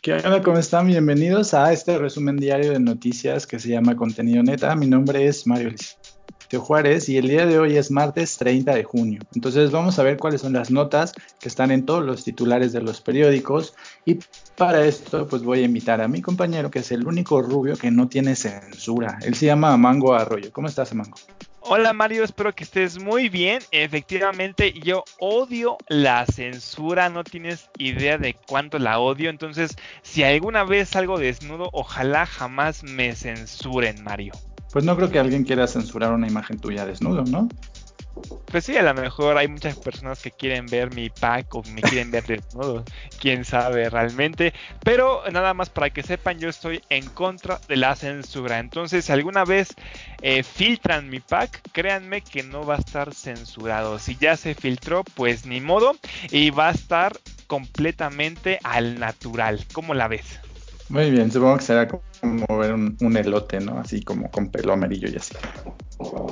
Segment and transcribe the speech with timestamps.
[0.00, 0.40] ¿Qué onda?
[0.42, 0.86] ¿Cómo están?
[0.86, 4.76] Bienvenidos a este resumen diario de noticias que se llama Contenido Neta.
[4.76, 8.84] Mi nombre es Mario Liceo Juárez y el día de hoy es martes 30 de
[8.84, 9.20] junio.
[9.34, 12.80] Entonces vamos a ver cuáles son las notas que están en todos los titulares de
[12.80, 13.74] los periódicos
[14.04, 14.20] y
[14.56, 17.90] para esto pues voy a invitar a mi compañero que es el único rubio que
[17.90, 19.18] no tiene censura.
[19.22, 20.52] Él se llama Mango Arroyo.
[20.52, 21.16] ¿Cómo estás, Mango?
[21.70, 23.60] Hola Mario, espero que estés muy bien.
[23.72, 29.28] Efectivamente, yo odio la censura, no tienes idea de cuánto la odio.
[29.28, 34.32] Entonces, si alguna vez salgo desnudo, ojalá jamás me censuren, Mario.
[34.72, 37.48] Pues no creo que alguien quiera censurar una imagen tuya desnudo, ¿no?
[38.50, 41.82] Pues sí, a lo mejor hay muchas personas que quieren ver mi pack o me
[41.82, 42.82] quieren ver desnudo,
[43.20, 44.54] quién sabe realmente.
[44.82, 48.58] Pero nada más para que sepan, yo estoy en contra de la censura.
[48.58, 49.68] Entonces, si alguna vez
[50.22, 53.98] eh, filtran mi pack, créanme que no va a estar censurado.
[53.98, 55.96] Si ya se filtró, pues ni modo.
[56.30, 59.66] Y va a estar completamente al natural.
[59.72, 60.40] ¿Cómo la ves?
[60.88, 63.78] Muy bien, supongo que será como ver un, elote, ¿no?
[63.78, 65.34] Así como con pelo amarillo y así.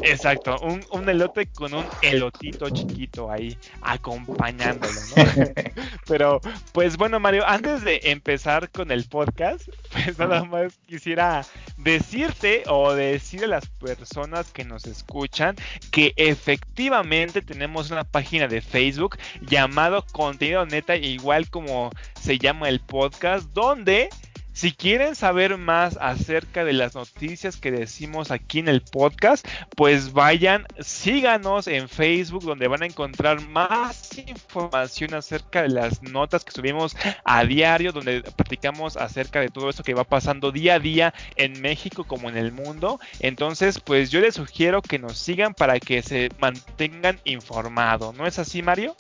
[0.03, 0.57] Exacto,
[0.93, 5.25] un, elote con un elotito chiquito ahí acompañándolo, ¿no?
[6.07, 6.41] Pero,
[6.73, 11.45] pues bueno, Mario, antes de empezar con el podcast, pues nada más quisiera
[11.77, 15.57] decirte o decir a las personas que nos escuchan
[15.91, 21.91] que efectivamente tenemos una página de Facebook llamado Contenido Neta, igual como
[22.21, 24.09] se llama el podcast, donde
[24.57, 30.15] si quieren saber más acerca de las noticias que decimos aquí en el podcast, pues
[30.15, 36.53] vayan, síganos en Facebook donde van a encontrar más información acerca de las notas que
[36.53, 36.97] subimos
[37.27, 41.61] a diario, donde platicamos acerca de todo esto que va pasando día a día en
[41.61, 42.99] México como en el mundo.
[43.21, 48.17] Entonces, pues yo les sugiero que nos sigan para que se mantengan informados.
[48.17, 48.97] ¿No es así, Mario?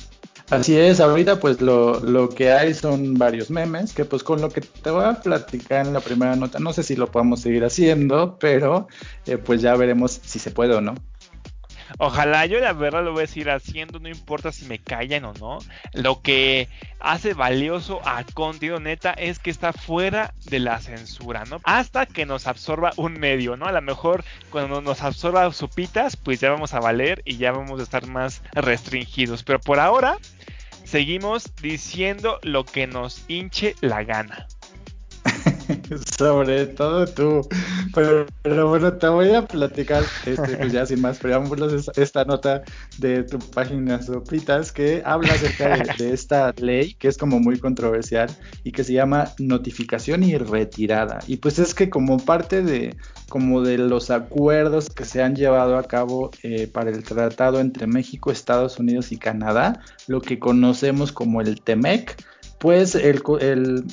[0.50, 4.48] Así es, ahorita pues lo, lo, que hay son varios memes, que pues con lo
[4.48, 7.64] que te voy a platicar en la primera nota, no sé si lo podemos seguir
[7.64, 8.86] haciendo, pero
[9.26, 10.94] eh, pues ya veremos si se puede o no.
[11.98, 15.32] Ojalá yo la verdad lo voy a seguir haciendo, no importa si me callan o
[15.34, 15.58] no.
[15.92, 16.68] Lo que
[17.00, 21.60] hace valioso a Contenido Neta es que está fuera de la censura, ¿no?
[21.64, 23.66] Hasta que nos absorba un medio, ¿no?
[23.66, 27.80] A lo mejor cuando nos absorba sopitas, pues ya vamos a valer y ya vamos
[27.80, 29.42] a estar más restringidos.
[29.42, 30.18] Pero por ahora,
[30.84, 34.46] seguimos diciendo lo que nos hinche la gana.
[36.18, 37.48] Sobre todo tú.
[37.94, 38.26] Pero,
[38.68, 42.62] bueno, te voy a platicar, este, pues ya sin más preámbulos, esta nota
[42.98, 48.30] de tu página Sopitas que habla acerca de, esta ley que es como muy controversial
[48.64, 51.18] y que se llama notificación y retirada.
[51.26, 52.96] Y pues es que como parte de
[53.28, 57.86] como de los acuerdos que se han llevado a cabo eh, para el tratado entre
[57.86, 62.16] México, Estados Unidos y Canadá, lo que conocemos como el TEMEC,
[62.58, 63.84] pues el, el,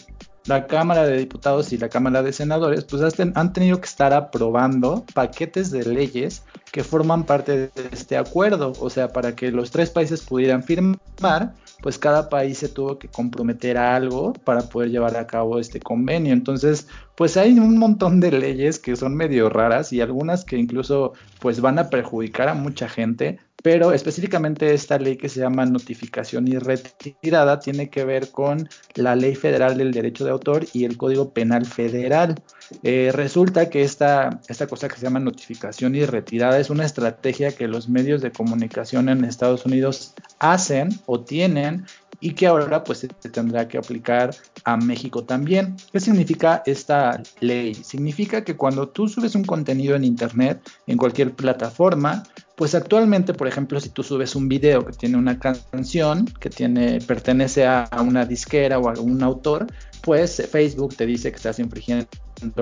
[0.46, 5.06] la Cámara de Diputados y la Cámara de Senadores pues han tenido que estar aprobando
[5.14, 8.74] paquetes de leyes que forman parte de este acuerdo.
[8.80, 13.10] O sea, para que los tres países pudieran firmar, pues cada país se tuvo que
[13.10, 16.34] comprometer a algo para poder llevar a cabo este convenio.
[16.34, 21.14] Entonces, pues hay un montón de leyes que son medio raras y algunas que incluso
[21.40, 26.48] pues van a perjudicar a mucha gente, pero específicamente esta ley que se llama notificación
[26.50, 30.98] y retirada tiene que ver con la ley federal del derecho de autor y el
[30.98, 32.36] código penal federal.
[32.84, 37.54] Eh, resulta que esta, esta cosa que se llama notificación y retirada es una estrategia
[37.54, 41.86] que los medios de comunicación en Estados Unidos hacen o tienen
[42.20, 44.36] y que ahora pues se tendrá que aplicar
[44.66, 45.76] a México también.
[45.92, 47.74] ¿Qué significa esta ley?
[47.76, 52.24] Significa que cuando tú subes un contenido en internet, en cualquier plataforma,
[52.56, 57.00] pues actualmente, por ejemplo, si tú subes un video que tiene una canción, que tiene,
[57.02, 59.68] pertenece a una disquera o a un autor,
[60.04, 62.10] pues Facebook te dice que estás infringiendo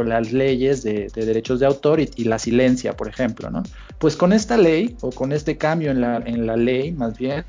[0.06, 3.64] las leyes de, derechos de autor y, la silencia, por ejemplo, ¿no?
[3.98, 7.44] Pues con esta ley o con este cambio en la, en la ley, más bien,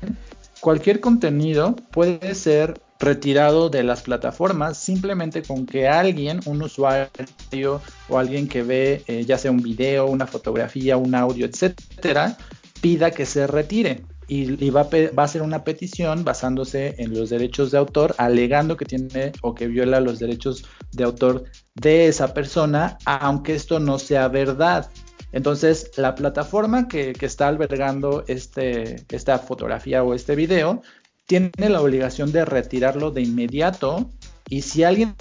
[0.59, 8.17] cualquier contenido puede ser retirado de las plataformas simplemente con que alguien, un usuario o
[8.17, 12.37] alguien que ve eh, ya sea un video, una fotografía, un audio, etcétera,
[12.81, 14.03] pida que se retire.
[14.25, 18.85] Y, va, a va, hacer una petición basándose en los derechos de autor, alegando que
[18.85, 21.43] tiene o que viola los derechos de autor
[21.75, 24.89] de esa persona, aunque esto no sea verdad.
[25.33, 30.81] Entonces, la plataforma que, está albergando este, esta fotografía o este video
[31.25, 34.09] tiene la obligación de retirarlo de inmediato
[34.49, 35.15] y si alguien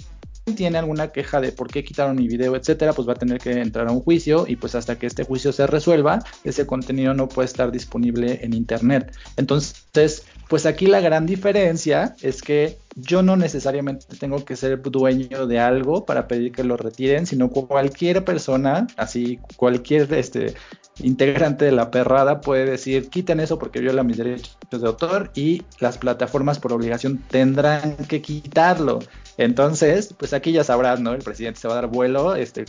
[0.57, 3.53] tiene alguna queja de por qué quitaron mi video, etcétera, pues va a tener que
[3.53, 7.29] entrar a un juicio y pues hasta que este juicio se resuelva, ese contenido no
[7.29, 9.17] puede estar disponible en internet.
[9.37, 15.47] Entonces, Pues aquí la gran diferencia es que yo no necesariamente tengo que ser dueño
[15.47, 20.55] de algo para pedir que lo retiren, sino cualquier persona, así cualquier este,
[21.01, 25.63] integrante de la perrada puede decir, quiten eso porque viola mis derechos de autor y
[25.81, 28.99] las plataformas por obligación tendrán que quitarlo.
[29.39, 31.15] Entonces, pues aquí ya sabrán, ¿no?
[31.15, 32.65] El presidente se va a dar vuelo, este,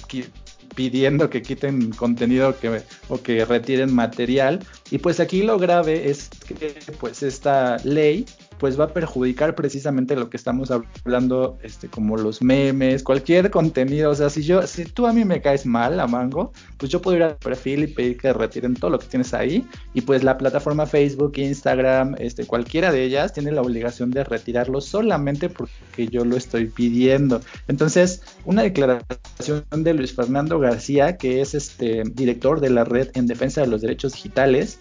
[0.75, 4.60] pidiendo que quiten contenido que, o que retiren material.
[4.92, 8.25] Y pues aquí lo grave es que pues esta ley
[8.63, 14.12] pues va a perjudicar precisamente lo que estamos hablando, este, como los memes, cualquier contenido.
[14.12, 17.01] O sea, si yo, si tú a mí me caes mal a Mango, pues yo
[17.01, 19.68] puedo ir al perfil y pedir que retiren todo lo que tienes ahí.
[19.94, 24.80] Y pues la plataforma Facebook, Instagram, este, cualquiera de ellas tiene la obligación de retirarlo
[24.80, 27.42] solamente porque yo lo estoy pidiendo.
[27.68, 33.27] Entonces, una declaración de Luis Fernando García, que es este director de la red en
[33.27, 34.80] defensa de los derechos digitales,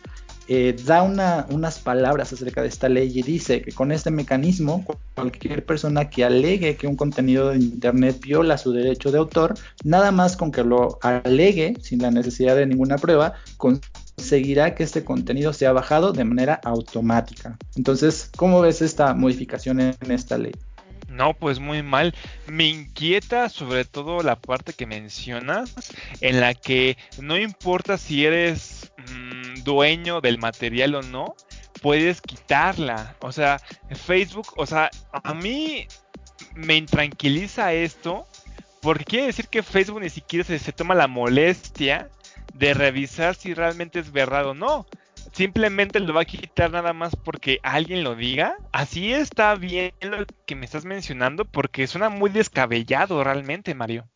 [0.54, 4.84] eh, da unas palabras acerca de esta ley y dice que con este mecanismo
[5.14, 10.12] cualquier persona que alegue que un contenido de Internet viola su derecho de autor, nada
[10.12, 15.54] más con que lo alegue sin la necesidad de ninguna prueba, conseguirá que este contenido
[15.54, 17.56] sea bajado de manera automática.
[17.74, 20.52] Entonces, ¿cómo ves esta modificación en esta ley?
[21.12, 22.14] No, pues muy mal.
[22.46, 25.74] Me inquieta sobre todo la parte que mencionas,
[26.20, 31.34] en la que no importa si eres mm, dueño del material o no,
[31.80, 33.16] puedes quitarla.
[33.20, 33.60] O sea,
[33.90, 35.86] Facebook, o sea, a mí
[36.54, 38.26] me intranquiliza esto,
[38.80, 42.10] porque quiere decir que Facebook ni siquiera se, se toma la molestia
[42.54, 44.86] de revisar si realmente es verdad o no
[45.32, 48.56] simplemente lo va a quitar nada más porque alguien lo diga.
[48.72, 54.08] Así está bien lo que me estás mencionando porque suena muy descabellado realmente, Mario.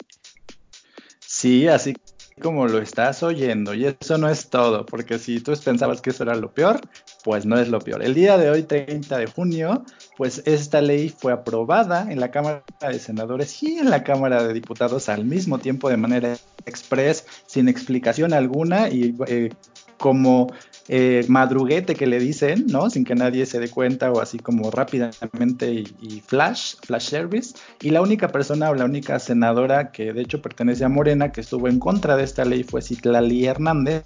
[1.21, 1.95] Sí, así
[2.41, 3.75] como lo estás oyendo.
[3.75, 6.81] Y eso no es todo, porque si tú pensabas que eso era lo peor,
[7.25, 8.03] pues no es lo peor.
[8.03, 9.85] El día de hoy, 30 de junio,
[10.17, 14.53] pues esta ley fue aprobada en la Cámara de Senadores y en la Cámara de
[14.53, 16.37] Diputados al mismo tiempo de manera
[16.67, 19.51] express, sin explicación alguna y eh,
[19.99, 20.53] como
[20.89, 22.91] eh, madruguete que le dicen, ¿no?
[22.91, 27.55] Sin que nadie se dé cuenta o así como rápidamente y, flash, flash service.
[27.81, 31.41] Y la única persona o la única senadora que de hecho pertenece a Morena que
[31.41, 34.05] estuvo en contra de esta ley fue Citlali Hernández.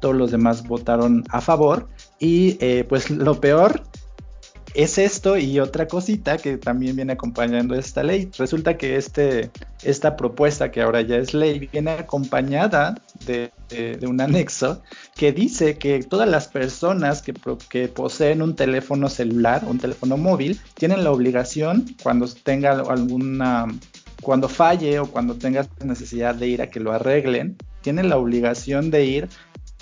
[0.00, 1.88] Todos los demás votaron a favor.
[2.18, 3.82] Y eh, pues lo peor
[4.74, 8.30] es esto y otra cosita que también viene acompañando esta ley.
[8.38, 9.50] Resulta que este,
[9.82, 12.94] esta propuesta, que ahora ya es ley, viene acompañada
[13.26, 13.52] de,
[14.06, 14.82] un anexo
[15.14, 17.32] que dice que todas las personas que,
[17.88, 23.66] poseen un teléfono celular, un teléfono móvil, tienen la obligación, cuando tenga alguna,
[24.20, 28.90] cuando falle o cuando tengas necesidad de ir a que lo arreglen, tienen la obligación
[28.90, 29.28] de ir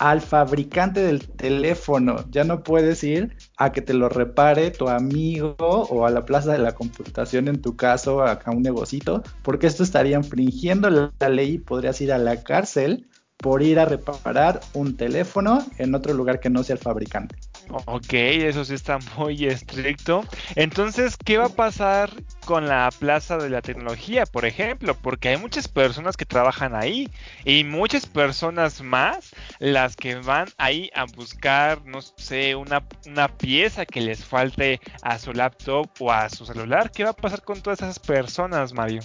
[0.01, 2.25] al fabricante del teléfono.
[2.31, 6.53] Ya no puedes ir a que te lo repare tu amigo o a la plaza
[6.53, 11.53] de la computación en tu caso, acá un negocito, porque esto estaría infringiendo la ley
[11.53, 13.07] y podrías ir a la cárcel
[13.37, 17.35] por ir a reparar un teléfono en otro lugar que no sea el fabricante.
[17.85, 20.25] Ok, eso sí está muy estricto.
[20.55, 22.11] Entonces, ¿qué va a pasar
[22.45, 24.95] con la Plaza de la Tecnología, por ejemplo?
[24.95, 27.09] Porque hay muchas personas que trabajan ahí
[27.45, 33.85] y muchas personas más las que van ahí a buscar, no sé, una, una pieza
[33.85, 36.91] que les falte a su laptop o a su celular.
[36.91, 39.01] ¿Qué va a pasar con todas esas personas, Mario?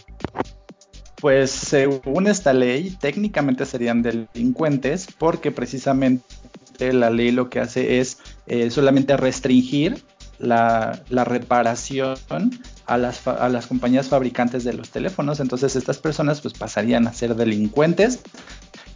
[1.20, 6.22] Pues según esta ley, técnicamente serían delincuentes porque precisamente
[6.78, 10.02] la ley lo que hace es eh, solamente restringir
[10.38, 12.16] la, reparación
[12.86, 15.40] a las, a las, compañías fabricantes de los teléfonos.
[15.40, 18.20] Entonces estas personas pues pasarían a ser delincuentes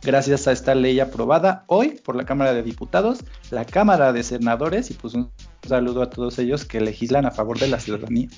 [0.02, 3.18] gracias a esta ley aprobada hoy por la Cámara de Diputados,
[3.50, 5.30] la Cámara de Senadores y pues un
[5.66, 8.28] saludo a todos ellos que legislan a favor de la ciudadanía.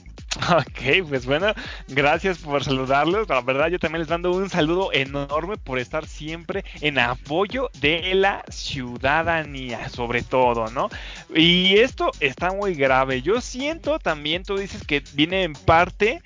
[0.56, 1.52] Ok, pues bueno,
[1.88, 3.28] gracias por saludarlos.
[3.28, 8.14] La verdad, yo también les mando un saludo enorme por estar siempre en apoyo de
[8.14, 10.88] la ciudadanía, sobre todo, ¿no?
[11.34, 13.20] Y esto está muy grave.
[13.20, 16.22] Yo siento también, tú dices que viene en parte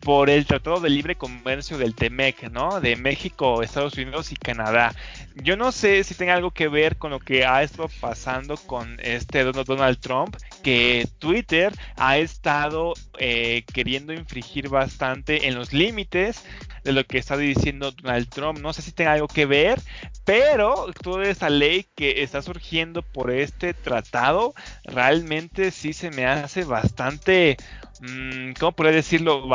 [0.00, 2.80] por el Tratado de Libre Comercio del TEMEC, ¿no?
[2.80, 4.94] De México, Estados Unidos y Canadá.
[5.36, 8.98] Yo no sé si tenga algo que ver con lo que ha estado pasando con
[9.00, 16.44] este Donald Trump, que Twitter ha estado eh, queriendo infringir bastante en los límites
[16.84, 18.58] de lo que está diciendo Donald Trump.
[18.60, 19.80] No sé si tenga algo que ver,
[20.24, 24.54] pero toda esa ley que está surgiendo por este tratado
[24.84, 27.56] realmente sí se me hace bastante
[28.00, 29.48] Mm, ¿cómo podría decirlo?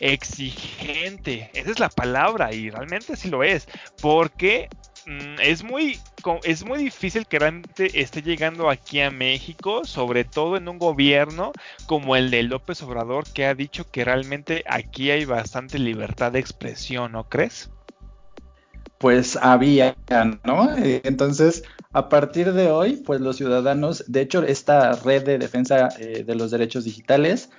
[0.00, 1.50] Exigente.
[1.54, 3.68] Esa es la palabra y realmente sí lo es.
[4.00, 4.68] Porque
[5.06, 5.98] mm, es muy
[6.42, 11.52] es muy difícil que realmente esté llegando aquí a México, sobre todo en un gobierno
[11.86, 16.40] como el de López Obrador, que ha dicho que realmente aquí hay bastante libertad de
[16.40, 17.70] expresión, ¿no crees?
[18.98, 19.94] Pues había,
[20.44, 20.74] ¿no?
[20.76, 21.62] Entonces,
[21.92, 26.34] a partir de hoy, pues los ciudadanos, de hecho, esta red de defensa eh, de
[26.34, 27.50] los derechos digitales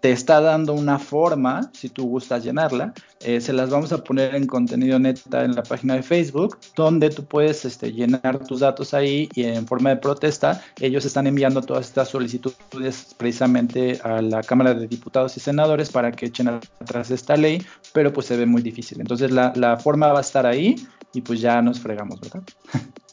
[0.00, 4.34] te está dando una forma, si tú gustas llenarla, eh, se las vamos a poner
[4.34, 8.94] en contenido neta en la página de Facebook, donde tú puedes este, llenar tus datos
[8.94, 14.42] ahí y en forma de protesta, ellos están enviando todas estas solicitudes precisamente a la
[14.42, 17.62] Cámara de Diputados y Senadores para que echen atrás esta ley,
[17.92, 19.00] pero pues se ve muy difícil.
[19.00, 20.76] Entonces la, la forma va a estar ahí
[21.12, 22.42] y pues ya nos fregamos, ¿verdad?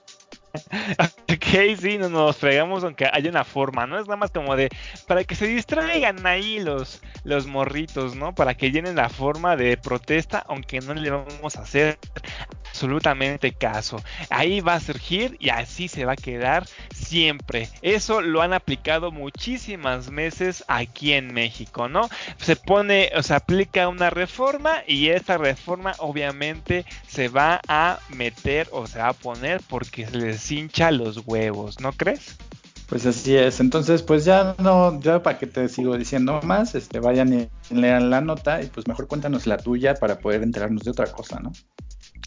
[1.31, 3.99] ok, sí, no nos fregamos aunque haya una forma, ¿no?
[3.99, 4.69] Es nada más como de
[5.05, 8.33] para que se distraigan ahí los, los morritos, ¿no?
[8.33, 11.99] Para que llenen la forma de protesta, aunque no le vamos a hacer
[12.69, 14.01] absolutamente caso.
[14.29, 17.69] Ahí va a surgir y así se va a quedar siempre.
[17.81, 22.09] Eso lo han aplicado muchísimas veces aquí en México, ¿no?
[22.37, 28.67] Se pone, o se aplica una reforma y esta reforma obviamente se va a meter
[28.71, 32.37] o se va a poner porque se les hincha los huevos, ¿no crees?
[32.87, 33.59] Pues así es.
[33.59, 38.09] Entonces, pues ya no, ya para que te sigo diciendo más, este, vayan y lean
[38.09, 41.51] la nota y pues mejor cuéntanos la tuya para poder enterarnos de otra cosa, ¿no?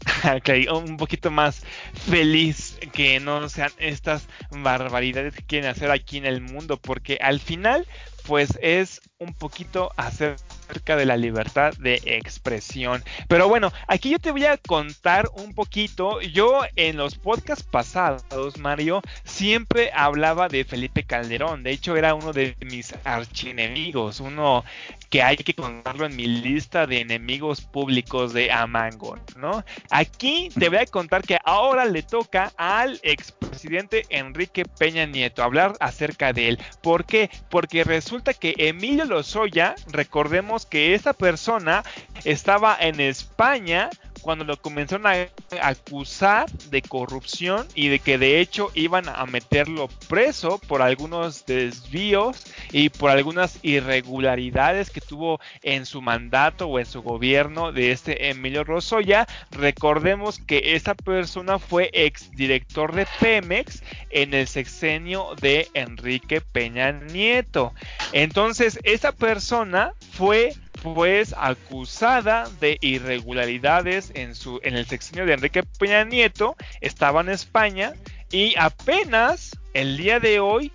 [0.35, 6.25] ok, un poquito más feliz que no sean estas barbaridades que quieren hacer aquí en
[6.25, 7.87] el mundo, porque al final,
[8.25, 13.03] pues es un poquito acerca de la libertad de expresión.
[13.27, 16.21] Pero bueno, aquí yo te voy a contar un poquito.
[16.21, 21.61] Yo en los podcasts pasados, Mario, siempre hablaba de Felipe Calderón.
[21.61, 24.63] De hecho, era uno de mis archienemigos, uno
[25.11, 29.63] que hay que contarlo en mi lista de enemigos públicos de Amango, ¿no?
[29.89, 35.73] Aquí te voy a contar que ahora le toca al expresidente Enrique Peña Nieto hablar
[35.81, 36.59] acerca de él.
[36.81, 37.29] ¿Por qué?
[37.49, 41.83] Porque resulta que Emilio Lozoya, recordemos que esa persona
[42.23, 43.89] estaba en España
[44.21, 45.27] cuando lo comenzaron a
[45.61, 52.45] acusar de corrupción y de que de hecho iban a meterlo preso por algunos desvíos
[52.71, 58.29] y por algunas irregularidades que tuvo en su mandato o en su gobierno de este
[58.29, 59.27] Emilio Rosoya.
[59.51, 67.73] Recordemos que esa persona fue exdirector de Pemex en el sexenio de Enrique Peña Nieto.
[68.13, 75.63] Entonces, esa persona fue pues acusada de irregularidades en su en el sexenio de Enrique
[75.63, 77.93] Peña Nieto, estaba en España
[78.31, 80.71] y apenas el día de hoy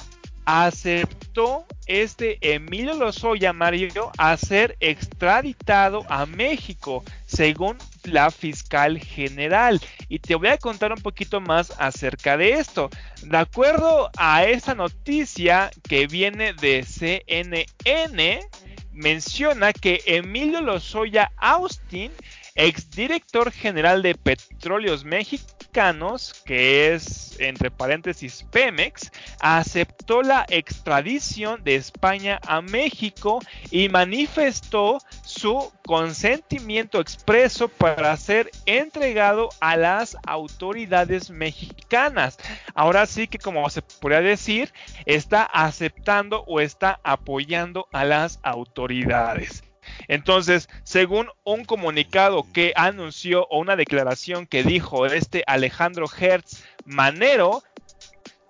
[0.47, 9.81] aceptó este Emilio Lozoya Mario a ser extraditado a México, según la fiscal general.
[10.09, 12.91] Y te voy a contar un poquito más acerca de esto.
[13.23, 18.41] De acuerdo a esta noticia que viene de CNN,
[18.97, 22.11] menciona que Emilio Lozoya Austin,
[22.57, 32.41] exdirector general de Petróleos Mexicanos, que es entre paréntesis Pemex, aceptó la extradición de España
[32.47, 42.39] a México y manifestó su consentimiento expreso para ser entregado a las autoridades mexicanas.
[42.75, 44.73] Ahora sí que como se podría decir,
[45.05, 49.66] está aceptando o está apoyando a las autoridades.
[50.09, 57.63] Entonces, según un comunicado que anunció o una declaración que dijo este Alejandro Hertz Manero,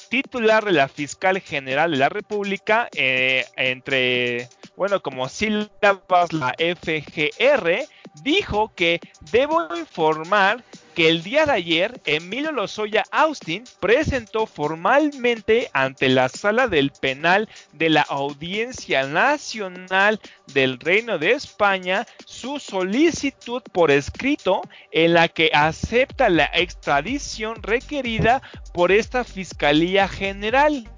[0.08, 7.86] titular de la fiscal general de la República, eh, entre, bueno, como sílabas la FGR,
[8.22, 9.00] dijo que
[9.32, 10.62] debo informar
[10.97, 17.50] que el día de ayer Emilio Lozoya Austin presentó formalmente ante la sala del penal
[17.75, 20.19] de la Audiencia Nacional
[20.55, 28.41] del Reino de España su solicitud por escrito en la que acepta la extradición requerida
[28.73, 30.88] por esta Fiscalía General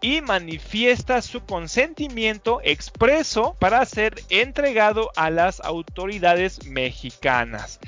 [0.00, 7.78] y manifiesta su consentimiento expreso para ser entregado a las autoridades mexicanas.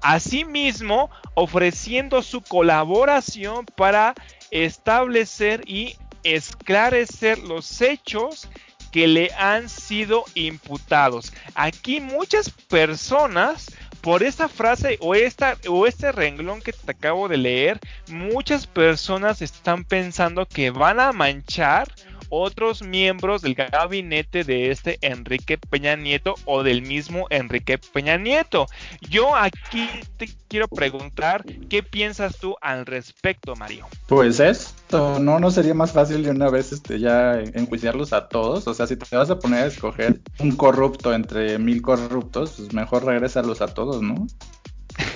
[0.00, 4.14] Asimismo, ofreciendo su colaboración para
[4.50, 8.48] establecer y esclarecer los hechos
[8.90, 11.32] que le han sido imputados.
[11.54, 13.66] Aquí muchas personas
[14.00, 19.42] por esta frase o, esta, o este renglón que te acabo de leer, muchas personas
[19.42, 21.92] están pensando que van a manchar
[22.28, 28.66] otros miembros del gabinete de este Enrique Peña Nieto o del mismo Enrique Peña Nieto.
[29.08, 33.86] Yo aquí te quiero preguntar, ¿qué piensas tú al respecto, Mario?
[34.06, 35.38] Pues esto, ¿no?
[35.38, 38.66] ¿No sería más fácil de una vez este, ya enjuiciarlos a todos?
[38.66, 42.72] O sea, si te vas a poner a escoger un corrupto entre mil corruptos, pues
[42.72, 44.26] mejor regrésalos a todos, ¿no?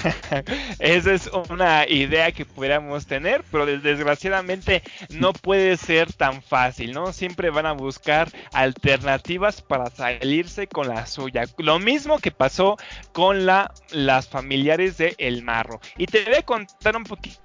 [0.79, 7.13] Esa es una idea que pudiéramos tener, pero desgraciadamente no puede ser tan fácil, ¿no?
[7.13, 11.45] Siempre van a buscar alternativas para salirse con la suya.
[11.59, 12.77] Lo mismo que pasó
[13.13, 15.81] con la, las familiares de El Marro.
[15.97, 17.41] Y te voy a contar un poquito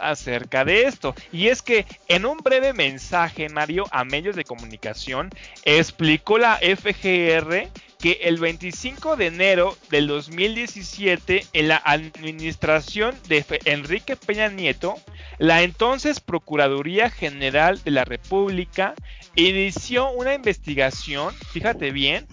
[0.00, 1.14] acerca de esto.
[1.32, 5.30] Y es que en un breve mensaje, Mario, a medios de comunicación,
[5.64, 7.68] explicó la FGR
[8.04, 14.96] que el 25 de enero del 2017, en la administración de Enrique Peña Nieto,
[15.38, 18.94] la entonces Procuraduría General de la República
[19.36, 22.26] inició una investigación, fíjate bien,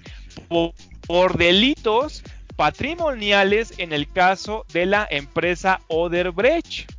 [0.49, 0.73] por,
[1.07, 2.21] por delitos
[2.57, 6.91] patrimoniales en el caso de la empresa Oderbrecht,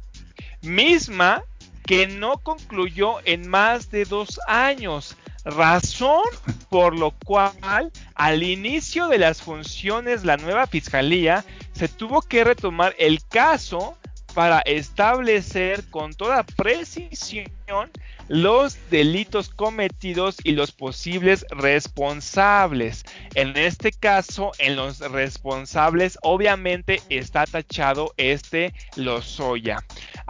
[0.62, 1.44] misma
[1.84, 6.22] que no concluyó en más de dos años razón
[6.68, 12.94] por lo cual al inicio de las funciones la nueva fiscalía se tuvo que retomar
[12.98, 13.96] el caso
[14.34, 17.90] para establecer con toda precisión
[18.28, 23.04] los delitos cometidos y los posibles responsables.
[23.34, 29.84] En este caso, en los responsables, obviamente está tachado este Lozoya.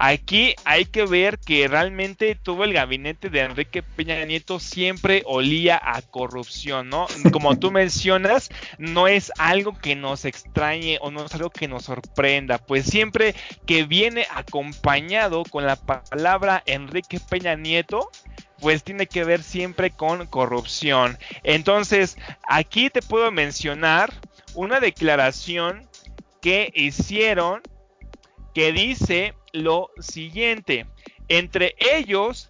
[0.05, 5.81] Aquí hay que ver que realmente todo el gabinete de Enrique Peña Nieto siempre olía
[5.81, 7.07] a corrupción, ¿no?
[7.31, 11.85] Como tú mencionas, no es algo que nos extrañe o no es algo que nos
[11.85, 18.11] sorprenda, pues siempre que viene acompañado con la palabra Enrique Peña Nieto,
[18.59, 21.17] pues tiene que ver siempre con corrupción.
[21.45, 22.17] Entonces,
[22.49, 24.13] aquí te puedo mencionar
[24.55, 25.89] una declaración
[26.41, 27.63] que hicieron
[28.53, 30.87] que dice lo siguiente,
[31.29, 32.49] entre ellos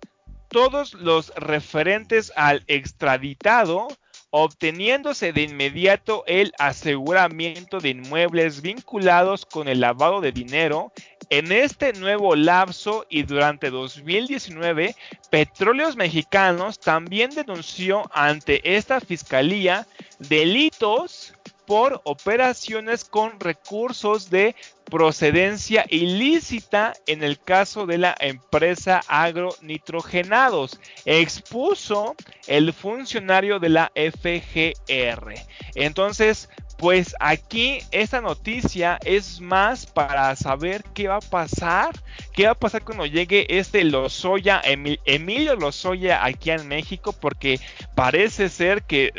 [0.48, 3.88] todos los referentes al extraditado,
[4.30, 10.92] obteniéndose de inmediato el aseguramiento de inmuebles vinculados con el lavado de dinero.
[11.30, 14.94] En este nuevo lapso y durante 2019,
[15.30, 19.86] Petróleos Mexicanos también denunció ante esta fiscalía
[20.18, 21.34] delitos
[21.66, 32.14] por operaciones con recursos de procedencia ilícita en el caso de la empresa Agronitrogenados, expuso
[32.46, 35.34] el funcionario de la FGR.
[35.74, 36.48] Entonces,
[36.82, 41.90] pues aquí esta noticia es más para saber qué va a pasar,
[42.32, 47.60] qué va a pasar cuando llegue este Lozoya, Emilio Lozoya aquí en México, porque
[47.94, 49.12] parece ser que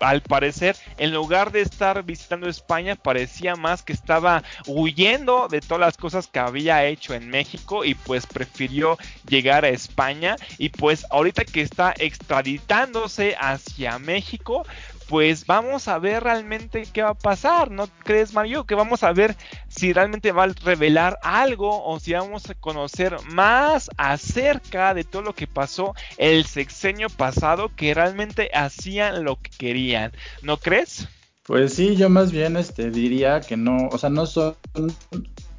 [0.00, 5.80] al parecer, en lugar de estar visitando España, parecía más que estaba huyendo de todas
[5.80, 10.36] las cosas que había hecho en México y pues prefirió llegar a España.
[10.58, 14.66] Y pues ahorita que está extraditándose hacia México,
[15.08, 18.64] pues vamos a ver realmente qué va a pasar, ¿no crees Mario?
[18.64, 19.36] Que vamos a ver
[19.68, 25.22] si realmente va a revelar algo o si vamos a conocer más acerca de todo
[25.22, 31.08] lo que pasó el sexenio pasado que realmente hacían lo que querían, ¿no crees?
[31.44, 34.56] Pues sí, yo más bien este diría que no, o sea, no son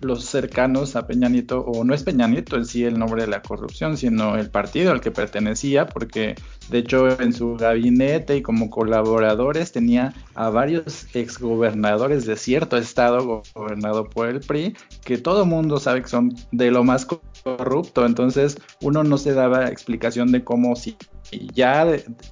[0.02, 3.28] los cercanos a Peña Nieto, o no es Peña Nieto en sí el nombre de
[3.28, 6.36] la corrupción, sino el partido al que pertenecía, porque
[6.70, 13.42] de hecho en su gabinete y como colaboradores tenía a varios exgobernadores de cierto estado
[13.54, 18.58] gobernado por el PRI, que todo mundo sabe que son de lo más corrupto, entonces
[18.82, 20.96] uno no se daba explicación de cómo si
[21.32, 21.86] ya,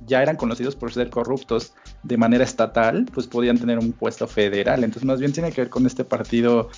[0.05, 4.83] ya eran conocidos por ser corruptos de manera estatal, pues podían tener un puesto federal.
[4.83, 6.69] Entonces más bien tiene que ver con este partido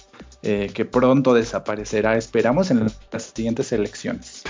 [0.41, 4.43] eh, que pronto desaparecerá, esperamos, en las siguientes elecciones.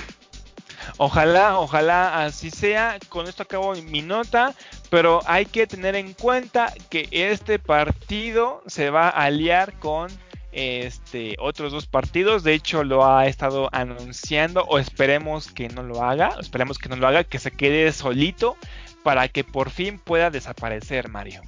[0.97, 2.97] Ojalá, ojalá así sea.
[3.09, 4.53] Con esto acabo mi nota,
[4.89, 10.09] pero hay que tener en cuenta que este partido se va a aliar con
[10.51, 12.43] este otros dos partidos.
[12.43, 16.35] De hecho, lo ha estado anunciando o esperemos que no lo haga.
[16.39, 18.57] Esperemos que no lo haga, que se quede solito
[19.03, 21.41] para que por fin pueda desaparecer, Mario.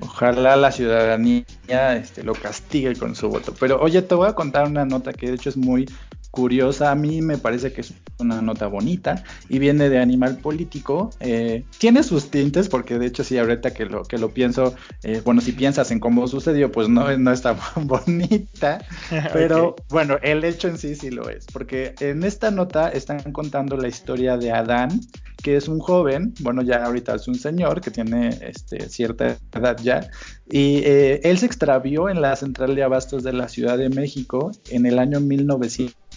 [0.00, 3.54] Ojalá la ciudadanía este, lo castigue con su voto.
[3.58, 5.88] Pero oye, te voy a contar una nota que de hecho es muy
[6.34, 11.10] curiosa, a mí me parece que es una nota bonita y viene de Animal Político.
[11.20, 15.22] Eh, tiene sus tintes porque de hecho sí, ahorita que lo, que lo pienso, eh,
[15.24, 18.84] bueno, si piensas en cómo sucedió, pues no, no está bonita,
[19.32, 23.76] pero bueno, el hecho en sí sí lo es, porque en esta nota están contando
[23.76, 25.00] la historia de Adán,
[25.40, 29.76] que es un joven, bueno, ya ahorita es un señor que tiene este, cierta edad
[29.80, 30.08] ya,
[30.50, 34.50] y eh, él se extravió en la central de abastos de la Ciudad de México
[34.70, 35.20] en el año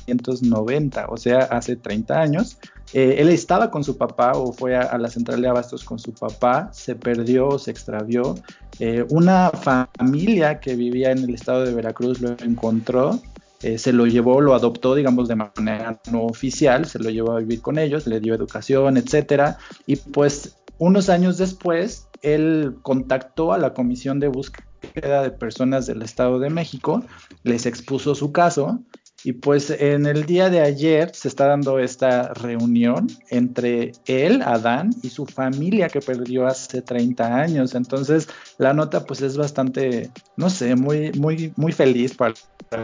[0.07, 2.57] 1990, o sea, hace 30 años.
[2.93, 6.13] Eh, él estaba con su papá o fue a, la central de abastos con su
[6.13, 8.35] papá, se perdió, se extravió.
[8.79, 13.19] Eh, una familia que vivía en el estado de Veracruz lo encontró
[13.63, 17.39] eh, se lo llevó, lo adoptó, digamos, de manera no oficial, se lo llevó a
[17.39, 23.57] vivir con ellos, le dio educación, etcétera, y pues unos años después él contactó a
[23.57, 27.03] la Comisión de Búsqueda de Personas del Estado de México,
[27.43, 28.79] les expuso su caso
[29.23, 34.91] y pues en el día de ayer se está dando esta reunión entre él, Adán,
[35.01, 37.73] y su familia que perdió hace 30 años.
[37.73, 42.35] Entonces la nota pues es bastante, no sé, muy, muy, muy feliz para,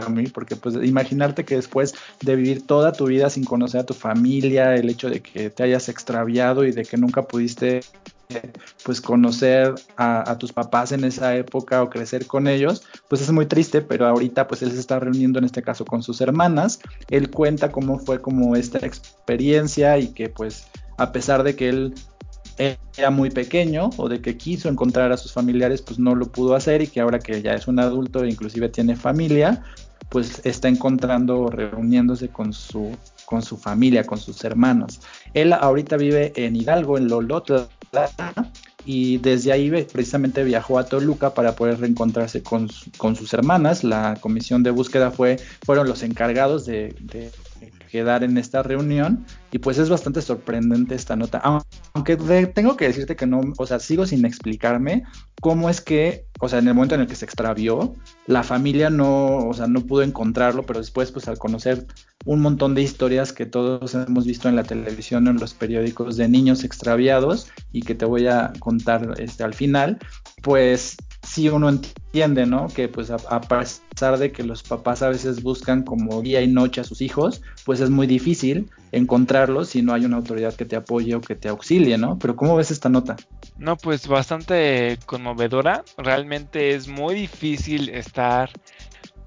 [0.08, 3.94] mí, porque pues imaginarte que después de vivir toda tu vida sin conocer a tu
[3.94, 7.80] familia, el hecho de que te hayas extraviado y de que nunca pudiste
[8.84, 13.46] pues conocer a, tus papás en esa época o crecer con ellos, pues es muy
[13.46, 17.30] triste, pero ahorita pues él se está reuniendo en este caso con sus hermanas, él
[17.30, 21.94] cuenta cómo fue como esta experiencia y que pues a pesar de que él
[22.96, 26.54] era muy pequeño o de que quiso encontrar a sus familiares, pues no lo pudo
[26.54, 29.62] hacer y que ahora que ya es un adulto e inclusive tiene familia,
[30.08, 32.92] pues está encontrando, reuniéndose con su,
[33.34, 35.00] con su familia, con sus hermanos.
[35.34, 37.66] Él ahorita vive en Hidalgo, en Lolotla,
[38.84, 43.82] y desde ahí precisamente viajó a Toluca para poder reencontrarse con, con sus hermanas.
[43.82, 47.32] La comisión de búsqueda fue, fueron los encargados de, de
[47.90, 51.42] quedar en esta reunión y pues es bastante sorprendente esta nota.
[51.96, 55.04] Aunque tengo que decirte que no, o sea, sigo sin explicarme
[55.40, 57.94] cómo es que, o sea, en el momento en el que se extravió,
[58.26, 61.86] la familia no, o sea, no pudo encontrarlo, pero después pues al conocer
[62.24, 66.28] un montón de historias que todos hemos visto en la televisión, en los periódicos de
[66.28, 70.00] niños extraviados y que te voy a contar este al final,
[70.42, 72.68] pues sí uno entiende, ¿no?
[72.68, 76.80] Que pues a, pesar de que los papás a veces buscan como día y noche
[76.80, 80.76] a sus hijos, pues es muy difícil encontrarlos si no hay una autoridad que te
[80.76, 82.18] apoye o que te auxilie, ¿no?
[82.18, 83.16] Pero ¿cómo ves esta nota?
[83.58, 85.84] No, pues bastante conmovedora.
[85.96, 88.50] Realmente es muy difícil estar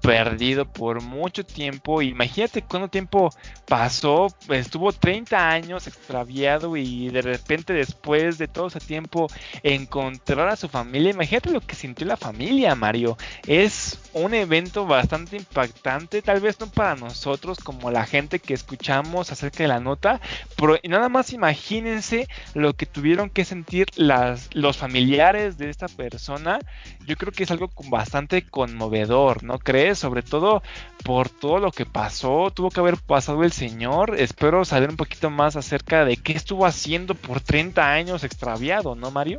[0.00, 2.02] perdido por mucho tiempo.
[2.02, 3.30] Imagínate cuánto tiempo
[3.66, 4.28] pasó.
[4.48, 9.28] Estuvo 30 años extraviado y de repente después de todo ese tiempo
[9.62, 11.10] encontrar a su familia.
[11.10, 13.16] Imagínate lo que sintió la familia, Mario.
[13.46, 19.30] Es un evento bastante impactante, tal vez no para nosotros como la gente que escuchamos
[19.30, 20.20] acerca de la nota,
[20.56, 26.58] pero nada más imagínense lo que tuvieron que sentir los familiares de esta persona.
[27.06, 29.87] Yo creo que es algo bastante conmovedor, ¿no crees?
[29.94, 30.62] Sobre todo
[31.04, 34.14] por todo lo que pasó, tuvo que haber pasado el señor.
[34.18, 39.10] Espero saber un poquito más acerca de qué estuvo haciendo por 30 años extraviado, ¿no,
[39.10, 39.38] Mario?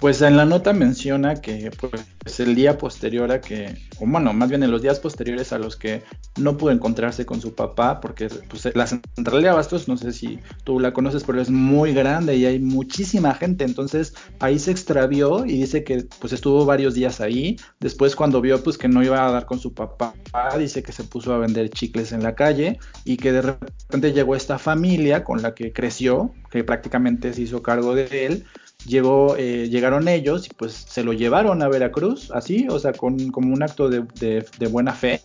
[0.00, 4.48] Pues en la nota menciona que pues, el día posterior a que, o bueno, más
[4.48, 6.02] bien en los días posteriores a los que
[6.38, 10.38] no pudo encontrarse con su papá, porque pues, la central de Abastos, no sé si
[10.64, 15.44] tú la conoces, pero es muy grande y hay muchísima gente, entonces ahí se extravió
[15.44, 19.26] y dice que pues estuvo varios días ahí, después cuando vio pues que no iba
[19.26, 20.14] a dar con su papá,
[20.58, 24.34] dice que se puso a vender chicles en la calle y que de repente llegó
[24.34, 28.46] esta familia con la que creció, que prácticamente se hizo cargo de él,
[28.86, 33.30] llegó, eh, llegaron ellos y pues se lo llevaron a Veracruz, así, o sea, con,
[33.30, 35.20] como un acto de, de, buena fe,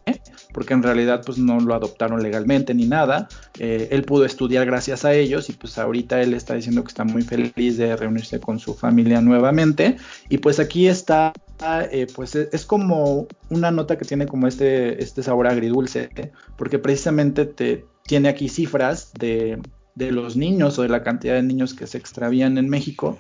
[0.53, 3.27] porque en realidad pues no lo adoptaron legalmente ni nada.
[3.59, 7.03] Eh, él pudo estudiar gracias a ellos y pues ahorita él está diciendo que está
[7.03, 9.97] muy feliz de reunirse con su familia nuevamente.
[10.29, 11.33] Y pues aquí está
[11.91, 16.09] eh, pues es, como una nota que tiene como este, este sabor agridulce,
[16.57, 19.59] porque precisamente te tiene aquí cifras de,
[19.95, 23.17] de, los niños o de la cantidad de niños que se extravían en México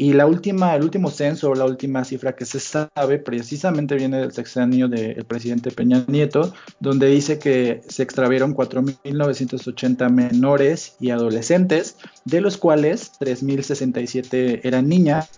[0.00, 4.30] y la última, el último censo, la última cifra que se sabe precisamente viene del
[4.30, 12.40] sexenio del presidente Peña Nieto, donde dice que se extravieron 4.980 menores y adolescentes, de
[12.40, 15.30] los cuales 3.067 eran niñas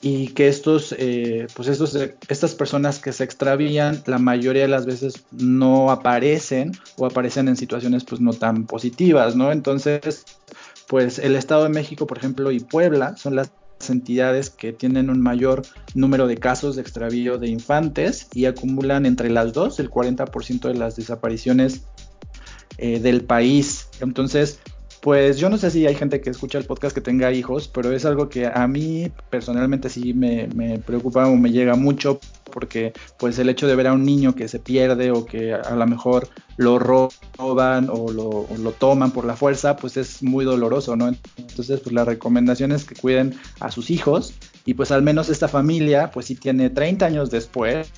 [0.00, 4.86] y que estos, eh, pues estos, estas personas que se extravían, la mayoría de las
[4.86, 9.50] veces no aparecen o aparecen en situaciones pues no tan positivas, ¿no?
[9.50, 10.24] Entonces,
[10.86, 13.50] pues el Estado de México, por ejemplo, y Puebla son las
[13.90, 15.62] entidades que tienen un mayor
[15.94, 20.74] número de casos de extravío de infantes y acumulan entre las dos el 40% de
[20.74, 21.82] las desapariciones
[22.78, 23.88] eh, del país.
[24.00, 24.60] Entonces,
[25.02, 27.90] pues yo no sé si hay gente que escucha el podcast que tenga hijos, pero
[27.90, 32.20] es algo que a mí personalmente sí me, preocupa o me llega mucho
[32.52, 35.74] porque pues el hecho de ver a un niño que se pierde o que a
[35.74, 40.94] lo mejor lo roban o lo, lo, toman por la fuerza, pues es muy doloroso,
[40.94, 41.08] ¿no?
[41.36, 44.34] Entonces, pues la recomendación es que cuiden a sus hijos
[44.64, 47.90] y pues al menos esta familia, pues sí tiene 30 años después,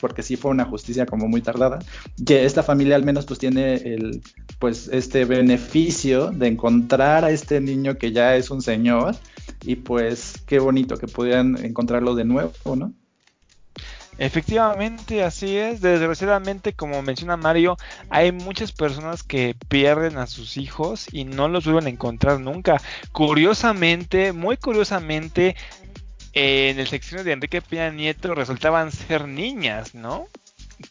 [0.00, 1.78] porque sí fue una justicia como muy tardada,
[2.24, 4.22] que esta familia al menos pues tiene el,
[4.58, 9.14] pues este beneficio de encontrar a este niño que ya es un señor
[9.62, 12.92] y pues qué bonito que pudieran encontrarlo de nuevo, ¿no?
[14.18, 15.82] Efectivamente, así es.
[15.82, 17.76] Desgraciadamente, como menciona Mario,
[18.08, 22.80] hay muchas personas que pierden a sus hijos y no los vuelven a encontrar nunca.
[23.12, 25.54] Curiosamente, muy curiosamente,
[26.32, 30.28] en el sección de Enrique Peña Nieto resultaban ser niñas, ¿no?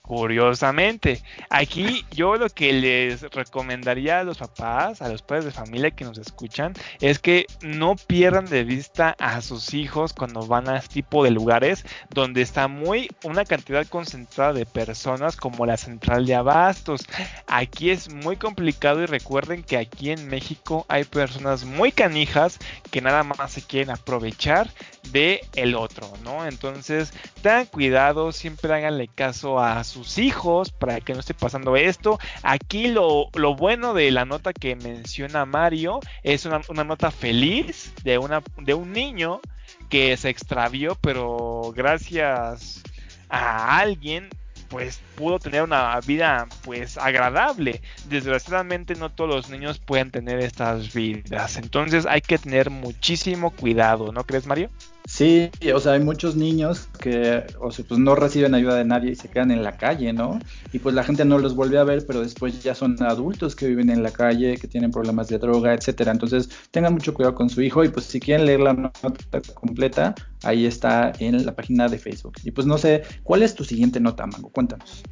[0.01, 5.91] Curiosamente, aquí yo lo que les recomendaría a los papás, a los padres de familia
[5.91, 10.77] que nos escuchan, es que no pierdan de vista a sus hijos cuando van a
[10.77, 16.25] este tipo de lugares donde está muy una cantidad concentrada de personas como la central
[16.25, 17.05] de abastos.
[17.45, 22.57] Aquí es muy complicado y recuerden que aquí en México hay personas muy canijas
[22.89, 24.69] que nada más se quieren aprovechar
[25.11, 26.45] de el otro, ¿no?
[26.47, 32.19] Entonces, tengan cuidado, siempre háganle caso a sus hijos para que no esté pasando esto.
[32.43, 38.17] Aquí lo, bueno de la nota que menciona Mario es una, una nota feliz de,
[38.17, 39.41] una, de un niño
[39.89, 42.83] que se extravió, pero gracias
[43.29, 44.29] a alguien
[44.69, 47.81] pues pudo tener una vida pues agradable.
[48.09, 51.57] Desgraciadamente no todos los niños pueden tener estas vidas.
[51.57, 54.69] Entonces hay que tener muchísimo cuidado, ¿no crees Mario?
[55.07, 59.11] Sí, o sea, hay muchos niños que, o sea, pues no reciben ayuda de nadie
[59.11, 60.39] y se quedan en la calle, ¿no?
[60.73, 63.67] Y pues la gente no los vuelve a ver, pero después ya son adultos que
[63.67, 66.11] viven en la calle, que tienen problemas de droga, etcétera.
[66.11, 70.15] Entonces, tengan mucho cuidado con su hijo y pues si quieren leer la nota completa,
[70.43, 72.33] ahí está en la página de Facebook.
[72.43, 74.49] Y pues no sé, ¿cuál es tu siguiente nota, Mango?
[74.49, 75.03] Cuéntanos.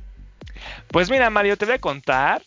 [0.87, 2.41] Pues mira, Mario, te voy a contar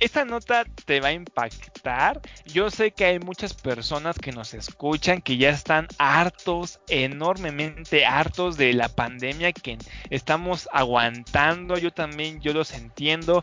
[0.00, 2.20] esta nota te va a impactar.
[2.46, 8.56] Yo sé que hay muchas personas que nos escuchan que ya están hartos, enormemente hartos
[8.56, 9.78] de la pandemia que
[10.10, 11.76] estamos aguantando.
[11.78, 13.42] Yo también, yo los entiendo.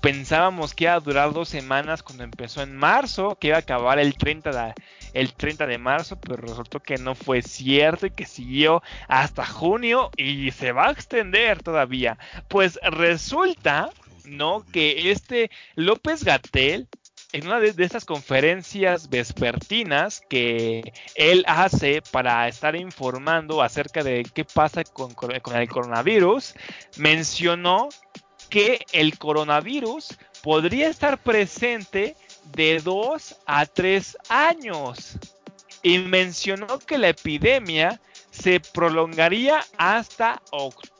[0.00, 3.98] pensábamos que iba a durar dos semanas cuando empezó en marzo, que iba a acabar
[3.98, 4.74] el 30 de,
[5.12, 10.10] el 30 de marzo, pero resultó que no fue cierto y que siguió hasta junio
[10.16, 12.18] y se va a extender todavía.
[12.48, 13.90] Pues resulta
[14.26, 14.64] ¿no?
[14.72, 16.88] Que este López Gatel,
[17.32, 24.44] en una de, estas conferencias vespertinas que él hace para estar informando acerca de qué
[24.44, 26.54] pasa con, con el coronavirus,
[26.98, 27.88] mencionó
[28.50, 32.16] que el coronavirus podría estar presente
[32.54, 35.18] de 2 a 3 años.
[35.82, 40.91] Y mencionó que la epidemia se prolongaría hasta octubre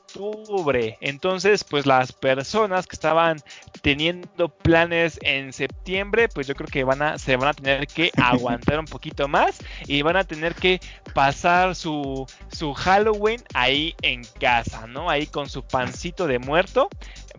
[1.01, 3.37] entonces, pues las personas que estaban
[3.81, 8.11] teniendo planes en septiembre, pues yo creo que van a, se van a tener que
[8.17, 10.79] aguantar un poquito más y van a tener que
[11.13, 15.09] pasar su, su Halloween ahí en casa, ¿no?
[15.09, 16.89] Ahí con su pancito de muerto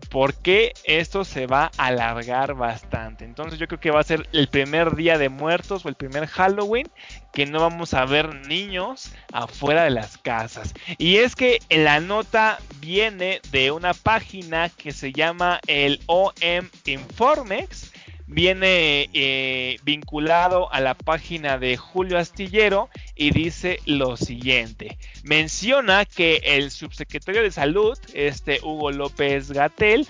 [0.09, 3.25] porque esto se va a alargar bastante.
[3.25, 6.27] Entonces yo creo que va a ser el primer día de muertos o el primer
[6.27, 6.87] Halloween
[7.33, 10.73] que no vamos a ver niños afuera de las casas.
[10.97, 17.91] Y es que la nota viene de una página que se llama el OM Informex
[18.27, 24.97] viene eh, vinculado a la página de Julio Astillero y dice lo siguiente.
[25.23, 30.07] Menciona que el subsecretario de Salud, este Hugo López Gatel,